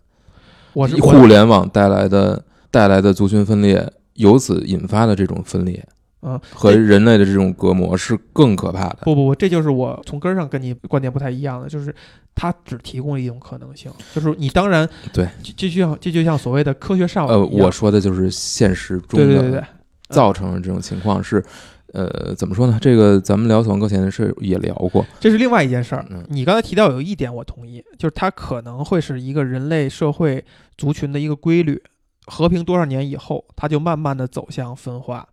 [0.73, 5.87] 我是互联网带来的带来的族群分裂，由此引发的这种分裂。
[6.23, 8.99] 嗯，和人类的这种隔膜是更可怕的。
[9.03, 11.93] 不不不，这就是我从根儿上跟你观点不太一样的，就是
[12.35, 19.63] 它只提供了一种可能性，就是你当然对，这就像这就像所谓的科学上呃，我说的就是现实中的对对对
[20.11, 21.45] 造成的这种情况是，
[21.93, 22.79] 呃，怎么说呢？
[22.81, 26.07] 这个咱们聊死亡搁浅的事也聊过，这是另外一件事儿。
[26.29, 30.45] 你刚才提到有一点我同意，就是它可能会是一个人类社会
[30.77, 31.83] 族群的一个规律，
[32.27, 35.27] 和平多少年以后，它就慢慢的走向分化。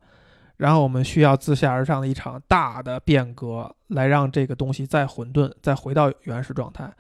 [0.59, 6.93] 然后我们需要自下而上的一场大的变革，来让这个东西再混沌，再回到原始状态。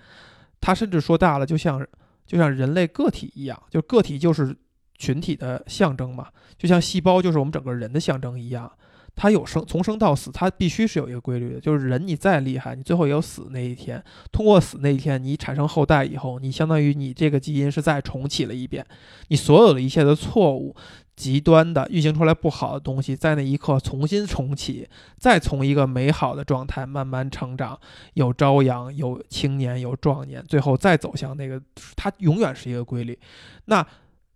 [0.61, 1.85] 他甚至说大了，就像
[2.25, 4.55] 就像人类个体一样，就个体就是
[4.97, 8.71] 群体的象征嘛，就像细胞就是我们整个人的象征一样。
[9.19, 11.59] 它有生从生到死，它必须是有一个规律的。
[11.59, 14.01] 就是人你再厉害，你最后也有死那一天。
[14.31, 18.85] 通过死那一天，你产生后代以后，你相当于你这个基因是再重启了一遍，
[19.27, 20.73] 你所有的一切的错误。
[21.17, 27.77] 极端的运行出来不好的东西，在那一刻重新重启，再从一个美好的状态慢慢成长，
[28.13, 31.61] 有朝阳，有青年，有壮年，最后再走向那个，
[31.97, 33.19] 它永远是一个规律。
[33.65, 33.85] 那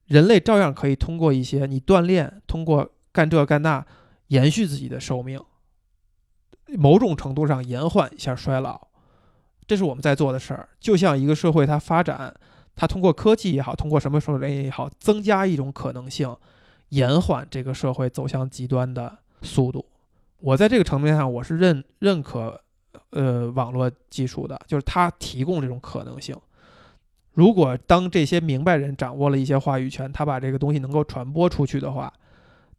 [0.07, 3.85] 人类照样可以通过一些你锻炼，通过干这干那，
[4.33, 5.39] 延续自己的寿命，
[6.75, 8.87] 某种程度上延缓一下衰老，
[9.67, 10.69] 这是我们在做的事儿。
[10.79, 12.33] 就像一个社会它发展，
[12.75, 16.35] 它通过科技也好，通过什么手段也好，增加一种可能性。
[16.89, 19.85] 延缓这个社会走向极端的速度，
[20.39, 22.61] 我在这个层面上我是认认可，
[23.11, 26.35] 呃，网络技术的，就是它提供这种可能性。
[27.33, 32.13] 如果当这些明白人掌握了一些话语权，他把这个东西能够传播出去的话，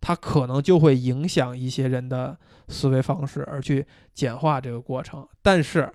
[0.04, 2.36] 他可能就会影响一些人的
[2.68, 5.26] 思维方式，而去简化这个过程。
[5.40, 5.90] 但是，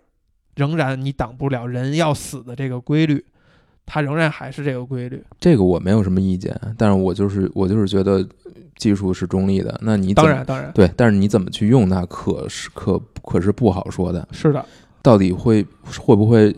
[0.55, 3.23] 仍然你挡不了人要死的这个规律。
[3.91, 8.23] 它仍然还是这个规律，这个我没有什么意见，但是我就是我就是觉得
[8.75, 9.79] 技术是中立的。
[9.81, 14.27] 那你当然当然对，但是你怎么去用它，可是可可是不好说的。
[14.31, 14.63] 是的，
[15.01, 15.65] 到底会
[15.99, 16.55] 会不会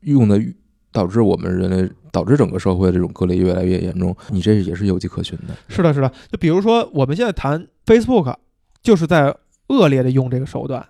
[0.00, 0.40] 用的
[0.90, 5.54] 导致我们人类导致整个社会这种割裂越来越严重，你这也是有迹可循的。
[5.68, 6.12] 是的，是的。
[6.30, 8.34] 就比如说，我们现在谈 Facebook，
[8.82, 9.34] 就是在
[9.68, 10.86] 恶劣的用这个手段，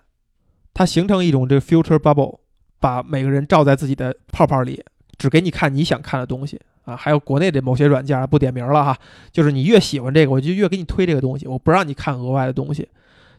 [0.73, 2.39] 它形成一种这个 filter bubble，
[2.79, 4.83] 把每个人罩在自己的泡泡里，
[5.18, 6.97] 只给你看你想看的东西啊。
[6.97, 8.97] 还有国内的某些软件不点名了哈，
[9.31, 12.89] 就是你越喜欢这个，我就越给你推这个东西，我不让你看额外的东西。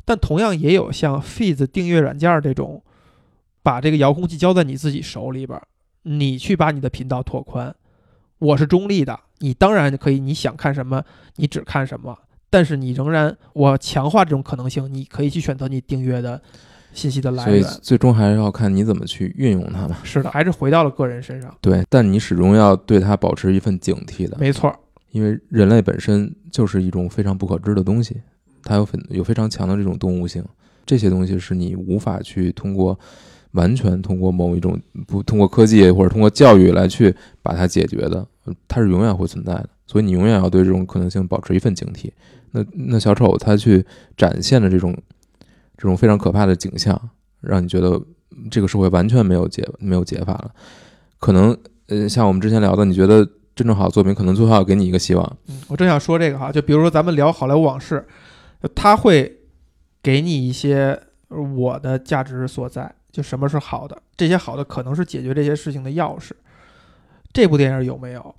[0.04, 2.84] 但同样也有像 Feeds 订阅软件这种，
[3.64, 5.60] 把这个遥控器交在你自己手里边。
[6.04, 7.76] 你去把你的频道拓宽，
[8.40, 11.04] 我是中立的，你当然可以，你想看什么
[11.36, 12.18] 你只看什么，
[12.50, 16.42] 但是你仍然我强化这种可能性，你可以去选择你订阅的
[16.92, 17.62] 信息的来源。
[17.64, 19.98] 所以最终还是要看你怎么去运用它嘛。
[20.04, 21.56] 是的，还是回到了个人身上。
[21.62, 24.36] 对，但你始终要对它保持一份警惕的。
[24.40, 24.74] 没错，
[25.12, 28.20] 因为人类本身就是一种非常不可知的东西，
[28.64, 30.44] 它有很有非常强的这种动物性，
[30.84, 32.98] 这些东西是你无法去通过。
[33.52, 38.26] 完全通过某一种不通过科技或者通过教育来去把它解决的，
[38.68, 39.70] 它是永远会存在的。
[39.88, 42.10] 所以你永远要对这种可能性保持一份警惕。
[42.52, 43.86] 那那小丑他去
[44.16, 44.96] 展现的这种
[45.78, 47.00] 这种非常可怕的景象，
[47.42, 48.02] 让你觉得
[48.50, 50.52] 这个社会完全没有解没有解法了。
[51.20, 55.38] 可能呃，像我们之前聊的，你觉得真正好的作品，可能最后要给你一个希望。
[55.48, 58.06] 嗯，我正想说这个哈，就比如说咱们聊好莱坞往事，
[58.74, 59.40] 他会
[60.02, 60.98] 给你一些
[61.30, 62.96] 我的价值所在。
[63.12, 64.02] 就什么是好的？
[64.16, 66.32] 这些好的可能是解决这些事情的钥匙。
[67.34, 68.36] 这部电影有没有？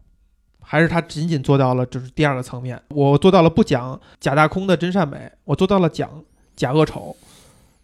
[0.60, 2.80] 还是他仅仅做到了就是第二个层面？
[2.88, 6.22] 我做到了不讲假大空的真善美，我做到了讲
[6.56, 7.14] 假恶丑，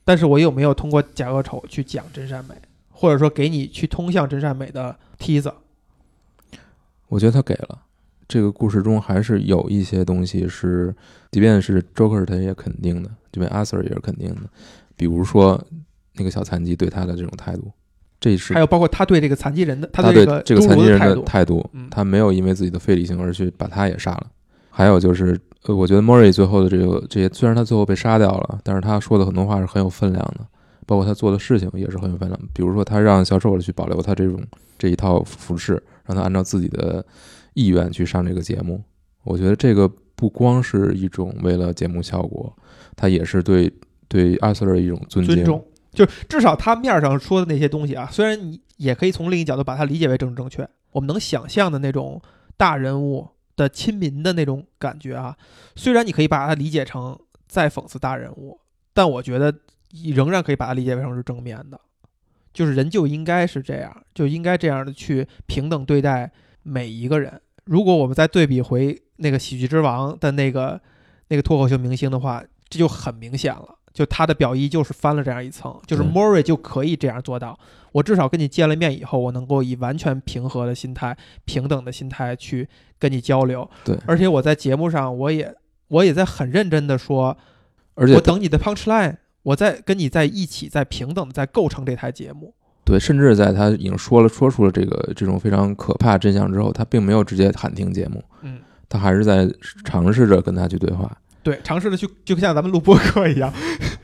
[0.05, 2.55] 但是我有没有通过假恶丑去讲真善美，
[2.91, 5.53] 或者说给你去通向真善美的梯子？
[7.09, 7.80] 我觉得他给了。
[8.26, 10.95] 这个故事中还是有一些东西是，
[11.30, 14.43] 即便是 Joker 他也肯定的，这边 Arthur 也是肯定的，
[14.97, 15.62] 比如说。
[16.19, 17.71] 那个小残疾对他的这种态度，
[18.21, 24.27] 这是还有包括他对这个残疾人的，他对这个残疾人的态度，他没有因为自己的非理性而去把他也杀了。
[24.71, 30.47] 还有就是，呃，我觉得莫瑞最后的这个这些，虽然他最后被杀掉了，但是他说的很多话是很有分量的，
[30.87, 32.41] 包括他做的事情也是很有分量。
[32.53, 34.41] 比如说，他让小丑去保留他这种
[34.79, 37.05] 这一套服饰，让他按照自己的
[37.55, 38.81] 意愿去上这个节目。
[39.25, 42.55] 我觉得这个不光是一种为了节目效果，
[42.95, 43.73] 他也是对
[44.07, 45.45] 对阿瑟的一种尊敬。
[45.93, 52.20] 就至少他面上说的那些东西啊，虽然你也可以从另一角度把它理解为政治正确，我们能想象的那种
[52.57, 55.36] 大人物的亲民的那种感觉啊，
[55.74, 58.61] 虽然你可以把它理解成在讽刺大人物，
[58.93, 59.53] 但我觉得
[60.14, 61.80] 仍然可以把它理解为成是正面的，
[62.53, 66.30] 就是人就应该是这样，就应该这样的去平等对待
[66.62, 67.41] 每一个人。
[67.64, 70.80] 如果我们再对比回那个喜剧之王的那个
[71.28, 73.78] 那个脱口秀明星的话，这就很明显了。
[73.99, 77.59] 就他的表意就是翻了这样一层，就是 Mori 就可以这样做到。
[77.91, 83.69] 我至少跟你见了面以后，我能够以完全平和的心态、平等的心态去跟你交流。
[83.85, 85.53] 对，而且我在节目上，我也
[85.89, 87.37] 我也在很认真的说，
[87.95, 92.55] 而且我等你的 punch line，我在跟你在一起，在平等的在构成这台节目。
[92.85, 99.53] 对，甚至在他已经说了说出了这个这种非常可怕真相之后，他并没有直接喊停节目，嗯，他还是在
[99.85, 101.11] 尝试着跟他去对话。
[101.41, 103.51] 对，尝试着去，就像咱们录播客一样，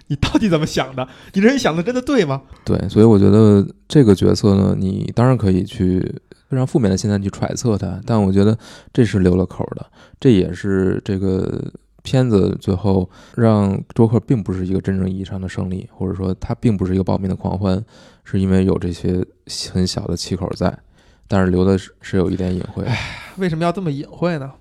[0.08, 1.06] 你到底怎么想的？
[1.32, 2.42] 你这人想的真的对吗？
[2.64, 6.00] 对，所以我觉得这个角色呢，你当然可以去
[6.48, 8.56] 非常负面的心态去揣测他，但我觉得
[8.92, 9.86] 这是留了口的，
[10.20, 17.82] 这也是这个片子最后让卓克并不是一个真正意义上的胜利，或者说他并不是一个暴民的狂欢，
[18.24, 19.24] 是因为有这些
[19.72, 20.78] 很小的气口在，
[21.26, 22.84] 但是留的是是有一点隐晦。
[22.84, 24.52] 唉，为什么要这么隐晦呢？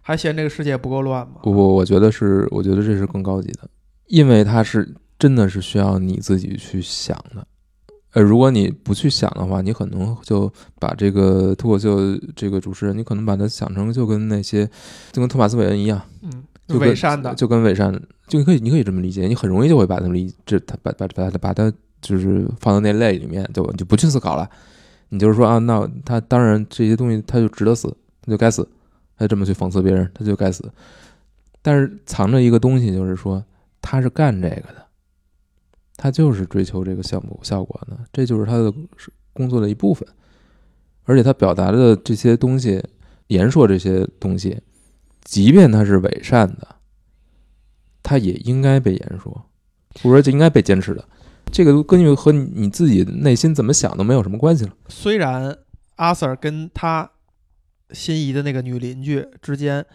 [0.00, 1.34] 还嫌这个世界不够乱吗？
[1.42, 3.68] 不不，我觉得是，我觉得这是更高级的，
[4.06, 7.46] 因为它是真的是需要你自己去想的。
[8.12, 11.98] 呃，如果你不去想的话，你可能就把这个脱口秀
[12.34, 14.66] 这个主持人，你可能把他想成就跟那些，
[15.12, 17.92] 就跟托马斯韦恩一样，嗯，伪善的，就跟伪善，
[18.26, 24.48] 就你可以，你可以这么理解，你很容易就会把他们理，这他把把把他把他就是放到那类里面，就就不去思考了。
[25.10, 28.66] 你就是说啊，那他当然这些东西他就值得死，他就该死。
[29.18, 30.70] 他这么去讽刺别人，他就该死。
[31.62, 33.42] 但是藏着一个东西，就是说
[33.88, 34.84] 他是干这个的，
[35.96, 38.72] 他就是追求这个效果效果的，这就是他的
[39.32, 40.06] 工作的一部分。
[41.04, 42.82] 而且他表达的这些东西，
[43.28, 44.60] 言说这些东西，
[45.22, 46.76] 即便他是伪善的，
[48.02, 49.32] 他也应该被言说，
[50.02, 51.08] 或者说就应该被坚持的。
[51.52, 54.72] 这个根据和你自己内心怎么想都没有什么关系了。
[54.88, 55.56] 虽然
[55.94, 57.12] 阿 Sir 跟他。
[57.92, 59.86] 心仪的那个女邻居之间，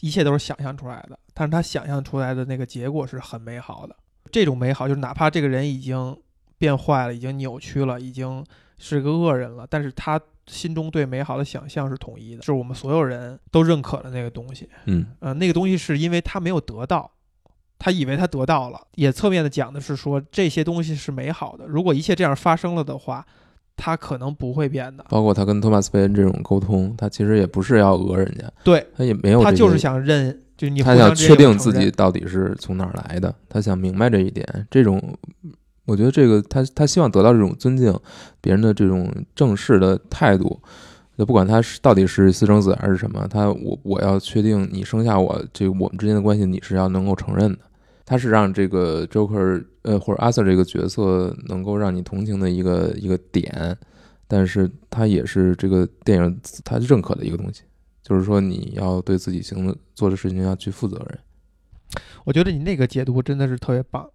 [0.00, 3.94] 一切都是想象出来的，但是他想象出来的那个结果是很美好的。
[4.32, 6.16] 这种美好，就是哪怕这个人已经
[6.58, 8.44] 变坏了，已经扭曲了，已经
[8.76, 14.68] 是个恶人了，但是他心中对美好的想象是统一的，是我们所有人都认可的那个东西。
[14.86, 17.08] 嗯呃，那个东西是因为他没有得到，
[17.78, 21.66] 他以为他得到了，也侧面的讲的是说这些东西是美好的。
[21.68, 23.24] 如果一切这样发生了的话，
[23.76, 25.06] 他可能不会变的。
[25.08, 34.44] 包括他跟托马斯·贝恩这种沟通，他其实也不是要讹人家，对他也没有他就是想认，就你他想确定自己到底是从哪儿来的，他想明白这一点。
[34.68, 35.00] 这种，
[35.86, 37.96] 我觉得这个他他希望得到这种尊敬，
[38.40, 40.60] 别人的这种正式的态度。
[41.16, 47.58] 就不管他是到底是私生子还是什么，他我我要确定你生下我，这个我们之间的关系你是要能够承认的。
[48.04, 53.76] 他是让这个 Joker 呃或者 Arthur 这个角色能够让你同情的一个一个点，
[54.26, 57.62] 但是他也是这个电影他认可的一个东西。
[58.02, 61.18] 就是说，你要对自己行的做的事情要去负责任。
[62.24, 64.08] 我觉得你那个解读真的是特别棒。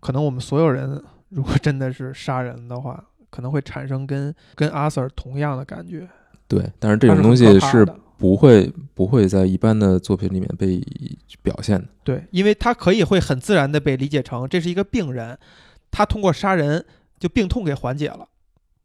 [0.00, 6.08] 可能我们所有人如果真的是杀人的话，可能会产生跟跟阿 Sir 同样的感觉。
[6.46, 10.80] 对，但是这种东西是不会不会在一般的作品里面被
[11.42, 11.88] 表现的。
[12.04, 15.38] 对，因为他可以会很自然的被理解成这是一个病人，
[15.90, 16.84] 他通过杀人
[17.18, 18.26] 就病痛给缓解了。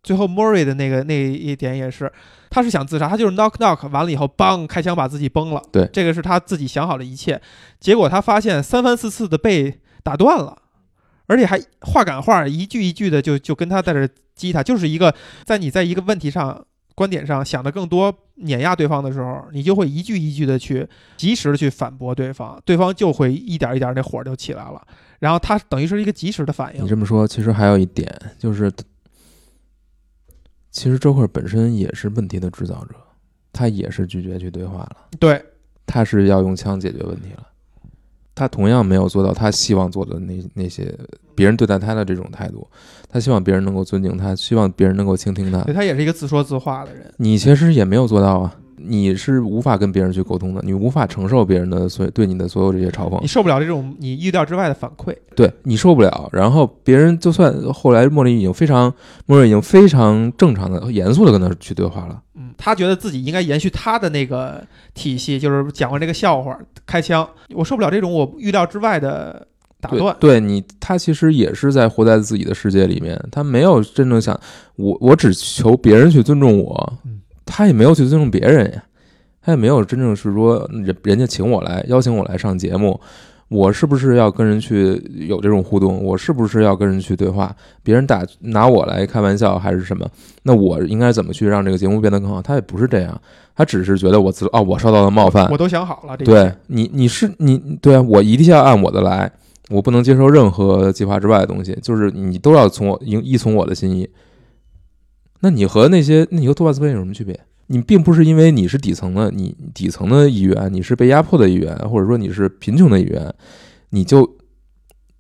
[0.04, 2.12] 最后 Murray 的那个那一点也是，
[2.50, 5.62] 他是想自杀，他就是 knock knock 完了以后，梆开枪把自己崩了。
[5.72, 7.42] 对这个是他自己想好的一切，
[7.80, 10.62] 结果他发现三番四次的被打断了，
[11.28, 16.66] 而且还话赶话，一句一句的就就跟他在这激他，就是一个在你在一个问题上。
[16.96, 20.88] 观点上想的更多，碾压对方的时候，你就会一句一句的去
[21.18, 24.80] 及时的去反驳对方，对方就会一点一点那火就起来了，
[25.18, 26.84] 然后他等于是一个及时的反应。
[26.84, 28.72] 你这么说，其实还有一点就是，
[30.74, 32.96] 其实周克本身也是问题的制造者，
[33.54, 35.42] 他也是拒绝去对话了，对，
[35.86, 37.48] 他是要用枪解决问题了。
[38.36, 40.92] 他同样没有做到他希望做的那那些
[41.36, 42.68] 别人对待他的这种态度，
[43.08, 45.74] 他希望别人能够尊敬他，希望别人能够倾听他对。
[45.76, 47.14] 他也是一个自说自话的人。
[47.18, 55.16] 你其实也没有做到啊，你是无法跟别人去沟通的，你无法承受别人的所对你的所有这些嘲讽你，受不了这种你预料之外的反馈。
[55.36, 56.30] 对你受不了。
[56.32, 58.94] 然后别人就算后来莫莉已经非常，
[59.26, 64.64] 莫莉已经非常正常的、严肃的跟他去对话了，嗯，他觉得自己应该延续他的那个
[64.94, 67.28] 体系，就是讲完这个笑话开枪。
[67.54, 69.48] 我受不了这种我预料之外的
[69.82, 70.16] 打断。
[70.20, 74.40] 对你，他其实也是在活在自己的世界里面，他没有真正想
[74.76, 77.13] 我，我只求别人去尊重我嗯，
[77.46, 78.84] 他也没有去尊重别人呀，
[79.42, 83.00] 他也没有真正是说人人家请我来邀请我来上节目，
[83.50, 86.04] 我是不是要跟人去有这种互动？
[86.04, 87.56] 我是不是要跟人去对话？
[87.84, 90.08] 别人打拿我来开玩笑还是什么？
[90.44, 92.42] 那我应该怎么去让这个节目变得更好？
[92.42, 93.22] 他也不是这样，
[93.56, 99.32] 他只是觉得我自哦，我受到了冒犯，我都想好了，这对你，你是你，对啊，我一定要按我的来，
[99.70, 104.10] 我不能接受任何计划之外的东西，就是你都要从我依依从我的心意。
[105.44, 107.38] 那你和那些，那你和托马斯·贝有什么区别？
[107.68, 113.34] 你并不是因为你是底层的，你底层的一员，你是被压迫的一员，或者说你是贫穷的一员，
[113.90, 114.38] 你就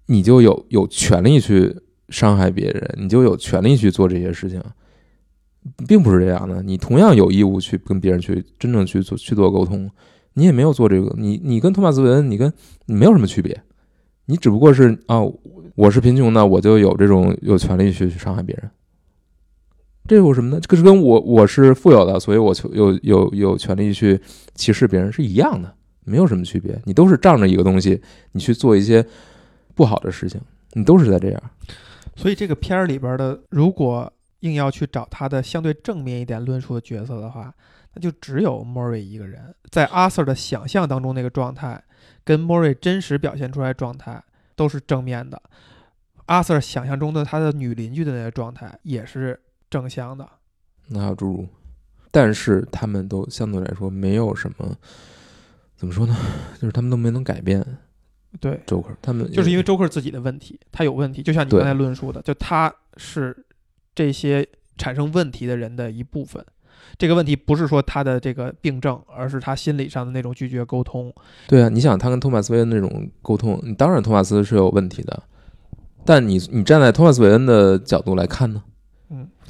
[0.06, 1.76] 你就有有权利去
[2.08, 4.62] 伤害别人，你就有权利去做这些事情，
[5.86, 6.64] 并不是这样的。
[6.64, 9.92] 你同样有义务去跟别人去真正去做去做沟通。
[10.36, 12.52] 你也没有做这个，你你跟托马斯·文，你跟
[12.86, 13.62] 你没有什么区别，
[14.28, 15.20] 你只不过是啊，
[15.76, 18.72] 我是贫穷的，我就有这种有权利去去伤害别人。
[20.08, 20.60] 这有什么呢？
[20.60, 24.20] 这个是跟我我是富有的，所以我有有有权利去
[24.54, 25.74] 歧视别人是一样的，
[26.04, 26.78] 没有什么区别。
[26.86, 28.02] 你都是仗着一个东西，
[28.34, 29.06] 你去做一些
[29.74, 30.42] 不好的事情，
[30.74, 31.42] 你都是在这样。
[32.16, 37.54] 所以这个片儿里边的，如果硬要去找他的相对正面一点论述的角色的话，
[37.94, 39.56] 那就只有莫瑞一个人。
[39.72, 41.82] 在阿 Sir 的想象当中那个状态，
[42.26, 44.22] 跟莫瑞真实表现出来状态
[44.56, 45.42] 都是正面的。
[46.26, 49.40] 阿 Sir 想象中的他的女邻居的那个状态也是
[49.74, 50.30] 正向的。
[50.90, 51.48] 那还有诸如，
[52.12, 54.78] 但是他们都相对来说没有什么，
[55.76, 56.16] 怎么说呢？
[56.62, 57.66] 就是他们都没能改变
[58.40, 63.36] 对，Joker，他们就是因为周克自己的问题，他有问题，就像你刚才论述的，就他是
[63.96, 64.48] 这些
[64.78, 66.46] 产生问题的人的一部分。
[67.00, 71.12] 这个问题不是说他的这个病症，而是他心理上的那种拒绝沟通。
[71.48, 75.24] 对啊，你想他跟托马斯·韦恩那种沟通，你当然托马斯是有问题的，
[76.06, 78.73] 但你你站在托马斯·韦恩的角度来看呢，嗯，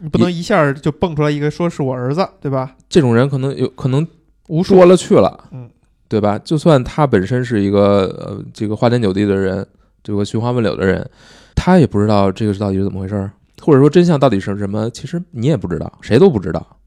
[0.01, 2.75] 你不能一下就蹦出来一个说是我儿子，对吧？
[2.89, 4.05] 这种人可能有可能
[4.47, 5.69] 无数说了去了，嗯，
[6.07, 6.37] 对吧？
[6.39, 9.65] 就算他本身是一个呃这个花天酒地的人，
[10.03, 11.09] 这个寻花问柳的人，
[11.55, 13.31] 他也不知道这个是到底是怎么回事儿，
[13.61, 16.77] 或者说真相到底是什么，其实你也不知道，谁都不知道。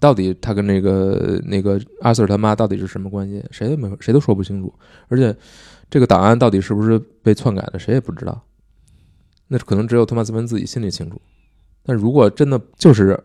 [0.00, 3.44] 到底他跟那个那个阿 Sir 他妈到底是什么关系？
[3.52, 4.74] 谁都没谁都说不清楚。
[5.06, 5.32] 而且
[5.88, 8.42] 这个档案到底是不是被篡改的，谁也不知道。
[9.46, 11.22] 那可能只有托马斯·文自己心里清楚。
[11.84, 13.18] 但如果真的就是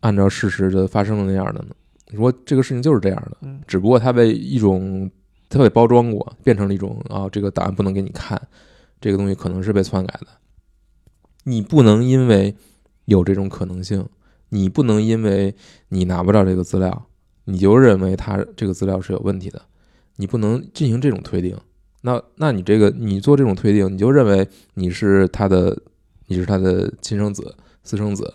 [0.00, 1.74] 按照事实的发生的那样的呢？
[2.12, 5.10] 如果这个事情就是这样的，嗯只不过它被一种
[5.48, 8.40] 它被包装过，变成了一种啊，这个档案不能给你看，
[9.00, 10.28] 这个东西可能是被篡改的。
[11.44, 12.54] 你不能因为
[13.06, 14.06] 有这种可能性，
[14.50, 15.54] 你不能因为
[15.88, 17.06] 你拿不到这个资料，
[17.44, 19.62] 你就认为它这个资料是有问题的，
[20.16, 21.58] 你不能进行这种推定。
[22.02, 25.76] 那那你这个你做这种推定，你就认为你是他的，
[26.26, 27.54] 你是他的亲生子、
[27.84, 28.34] 私生子，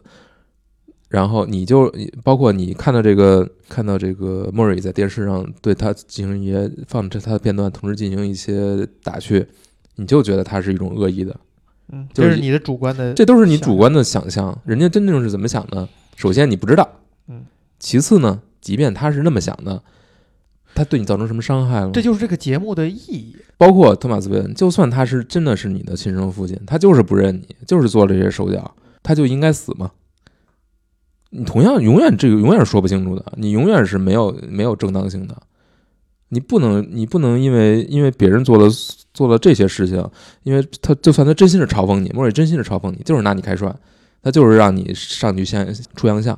[1.09, 1.91] 然后你就
[2.23, 9.45] 包括你看到这个看到这个莫瑞在电视上对他进行一些放着他的片段，同时进行一些打趣，
[9.95, 11.35] 你就觉得他是一种恶意的，
[11.91, 14.55] 嗯，就是这是你的主观的，这都是你主观的想象。
[14.65, 15.89] 人家真正是怎么想的？
[16.15, 16.87] 首先你不知道，
[17.27, 17.45] 嗯，
[17.79, 19.81] 其次呢，即便他是那么想的，
[20.75, 21.91] 他对你造成什么伤害了？
[21.91, 23.35] 这就是这个节目的意义。
[23.57, 28.73] 包括托马斯·韦恩，就算他是真的是你的亲生父亲，他就是不认你，就是做了这些手脚，
[29.03, 29.91] 他就应该死吗？
[31.31, 35.39] 你同样永远这个永远是说不清楚的，你永远是没有没有正当性的，
[36.29, 38.67] 你不能你不能因为因为别人做了
[39.13, 40.03] 做了这些事情，
[40.41, 43.75] 因为他就算他真心是嘲讽你，莫瑞真心是嘲讽你，就是拿你开涮，
[44.23, 46.35] 他就是让你上去先出洋相，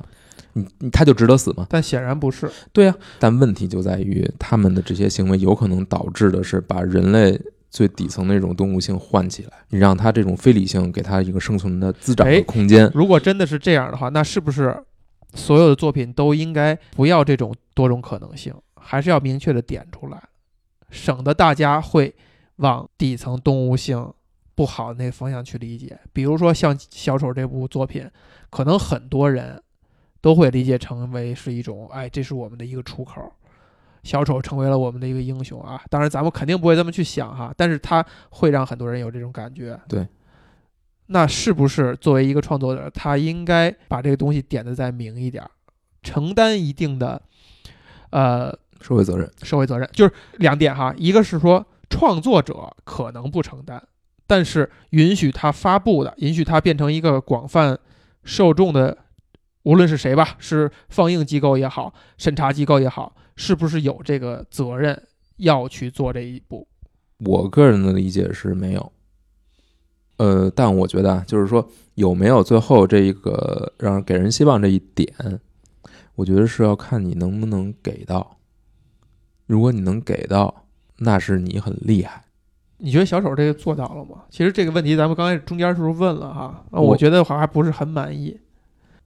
[0.52, 1.66] 你你他就值得死吗？
[1.70, 2.50] 但显然不是。
[2.72, 7.40] 对呀、但问题就在于他们的这些行为有可能导致的是把人类
[7.72, 12.88] 最底层那种动物性唤起来，你让它这种非理性给它一个生存的滋长哎的空间。
[12.94, 14.76] 如果真的是这样的话，那是不是
[15.34, 20.22] 所有的作品都应该不要这种多种可能性，还是要明确的点出来，
[20.90, 22.14] 省得大家会
[22.56, 24.12] 往底层动物性
[24.54, 25.98] 不好的那个方向去理解。
[26.12, 28.06] 比如说像《小丑》这部作品，
[28.50, 29.62] 可能很多人
[30.20, 33.32] 都会理解成为是一种，哎，这是我们的一个出口。
[34.02, 35.80] 小丑成为了我们的一个英雄啊！
[35.88, 39.78] 当然，咱们肯定不会这么去想哈，但是他会让很多人有这种感觉。
[39.88, 40.06] 对，
[41.06, 45.50] 那是不是作为一个创作者，他应该把这个东西点的再明一点儿，
[46.02, 47.22] 承担一定的
[48.10, 48.50] 呃
[48.80, 49.88] 社会责任，社会责任？
[49.92, 53.80] 就是两点哈，一个是说创作者可能不承担，
[54.26, 57.78] 但是允许他发布的，允许他变成一个广泛
[58.24, 58.98] 受众的，
[59.62, 65.02] 无论是谁吧，是放映机构也好，审查机构也好，是不是有这个责任
[65.38, 66.64] 要去做这一步？
[67.18, 68.92] 我个人的理解是没有。
[70.18, 75.12] 呃，但我觉得啊，就是说有没有最后这一个让给人希望这一点，
[76.14, 78.38] 我觉得是要看你能不能给到。
[79.46, 80.66] 如果你能给到，
[80.98, 82.22] 那是你很厉害。
[82.78, 84.22] 你觉得小丑这个做到了吗？
[84.30, 88.38] 其实这个问题咱们刚开始中间的时候问了哈，我觉得好像还不是很满意。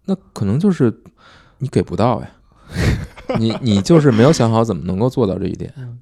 [0.05, 1.03] 那可能就是
[1.57, 2.31] 你给不到呀，
[3.39, 5.73] 你你就是没有想好怎么能够做到这一点。
[5.77, 5.99] 嗯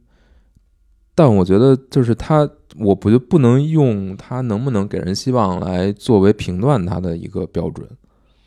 [1.17, 7.89] 但我觉得就是他，我不就不能用他能不能给人希望来作为评断他的一个标准。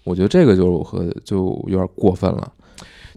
[0.03, 2.53] 我觉得这个就是我和就有点过分了。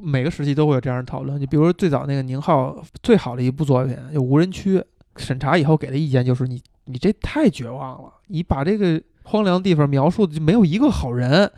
[0.00, 4.78] 每个时期都会有这样的讨论，就比如说最早那个宁浩最好的一部作品就《无人区》，
[5.16, 11.50] 审查以后给的意见就是你你这太绝望了，你把这个荒凉地方描述的就没有一个好人，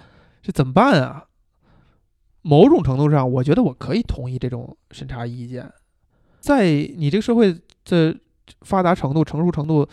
[0.43, 1.25] 这怎么办啊？
[2.43, 5.71] 某种程度上，我觉得我可以同意这种审查意见，
[6.41, 8.15] 在你这个社会的
[8.63, 9.89] 发达程度、成熟程度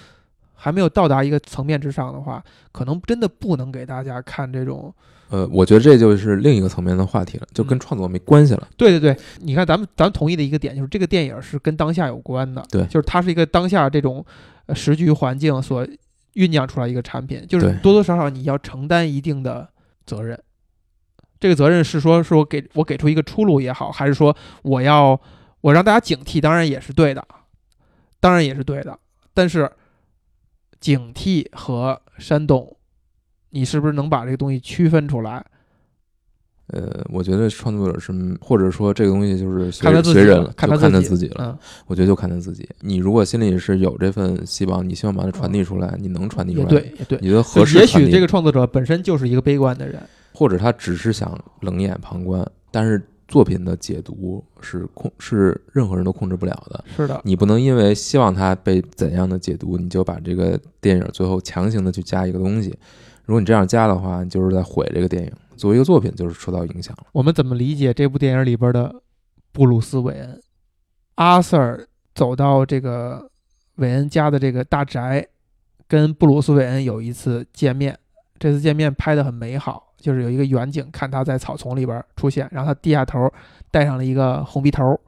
[0.56, 4.93] 还没有到达一个层面之上的话，可能真的不能给大家看这种
[5.30, 8.68] 呃，我觉得这就是另一个层面的话题了，就跟嗯创作没关系了。
[8.76, 14.26] 对对对，你看咱们咱们同意的一个点就是这个电影是跟当下有关的，对就是它是一个当下这种
[14.66, 15.88] 呃时局环境所
[16.34, 19.70] 酝酿出来一个产品，就是多多少少你要承担一定的
[20.04, 20.39] 责任。
[21.40, 25.20] 这个责任是说是我给我给出一个出路也好，还是说我要
[25.62, 27.26] 我让大家警惕，当然也是对的，
[28.20, 28.98] 当然也是对的，
[29.34, 29.70] 但是
[30.80, 32.76] 警惕和煽动，
[33.52, 35.46] 你是不是能把这个东西区分出来？
[36.72, 41.36] 呃，我觉得创作者是，或者说这个东西就是随看他自己人了，就看他看他自己了。
[41.40, 42.70] 嗯，我觉得就看他自己。
[42.82, 47.18] 你如果心里是有这份希望，你希望把它传递出来，你能传递出来，也对。
[47.22, 50.00] 你觉得合适也许这个创作者本身就是一个悲观的人，
[50.40, 56.82] 或者他只是想冷眼旁观，但是作品的解读是控是任何人都控制不了的。
[56.96, 62.70] 是的，你不能因为希望他被怎样的解读，你就把这个电影最后强行的去加一个东西。
[63.26, 65.32] 如果你这样加的话，你就是在毁这个电影。
[65.58, 67.08] 作为一个作品，就是受到影响了。
[67.12, 68.96] 我们怎么理解这部电影里边的
[69.52, 70.42] 布鲁斯·韦恩？
[71.16, 71.86] 阿 Sir
[72.16, 73.30] 走到这个
[73.76, 75.28] 韦恩家的这个大宅，
[75.86, 78.00] 跟布鲁斯·韦恩有一次见面。
[78.40, 83.32] 这次见面拍得很美好，就是有一个远景，看他在草丛里边出现，然后他低下头，
[83.70, 85.00] 戴上了一个红鼻头，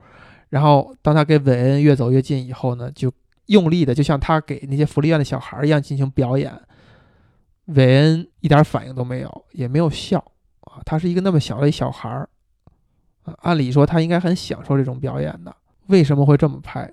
[0.49, 3.11] 然后当他跟韦恩越走越近以后呢，就
[3.47, 6.53] 用力的，就像他给那些福利院的小孩一样进行表演。
[7.65, 10.19] 韦恩一点反应都没有，也没有笑
[10.61, 10.81] 啊。
[10.85, 12.27] 他是一个那么小的一小孩儿
[13.23, 15.55] 啊，按理说他应该很享受这种表演的，
[15.87, 16.91] 为什么会这么拍？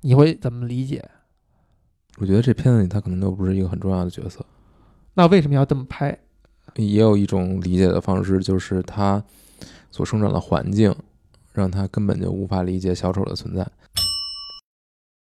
[0.00, 1.04] 你会怎么理解？
[2.16, 4.44] 我觉得这片子里他可能都不是一个很重要的角色。
[5.14, 6.18] 那为什么要这么拍？
[6.86, 9.22] 也有一种理解的方式，就是它
[9.90, 10.94] 所生长的环境
[11.52, 13.66] 让它根本就无法理解小丑的存在。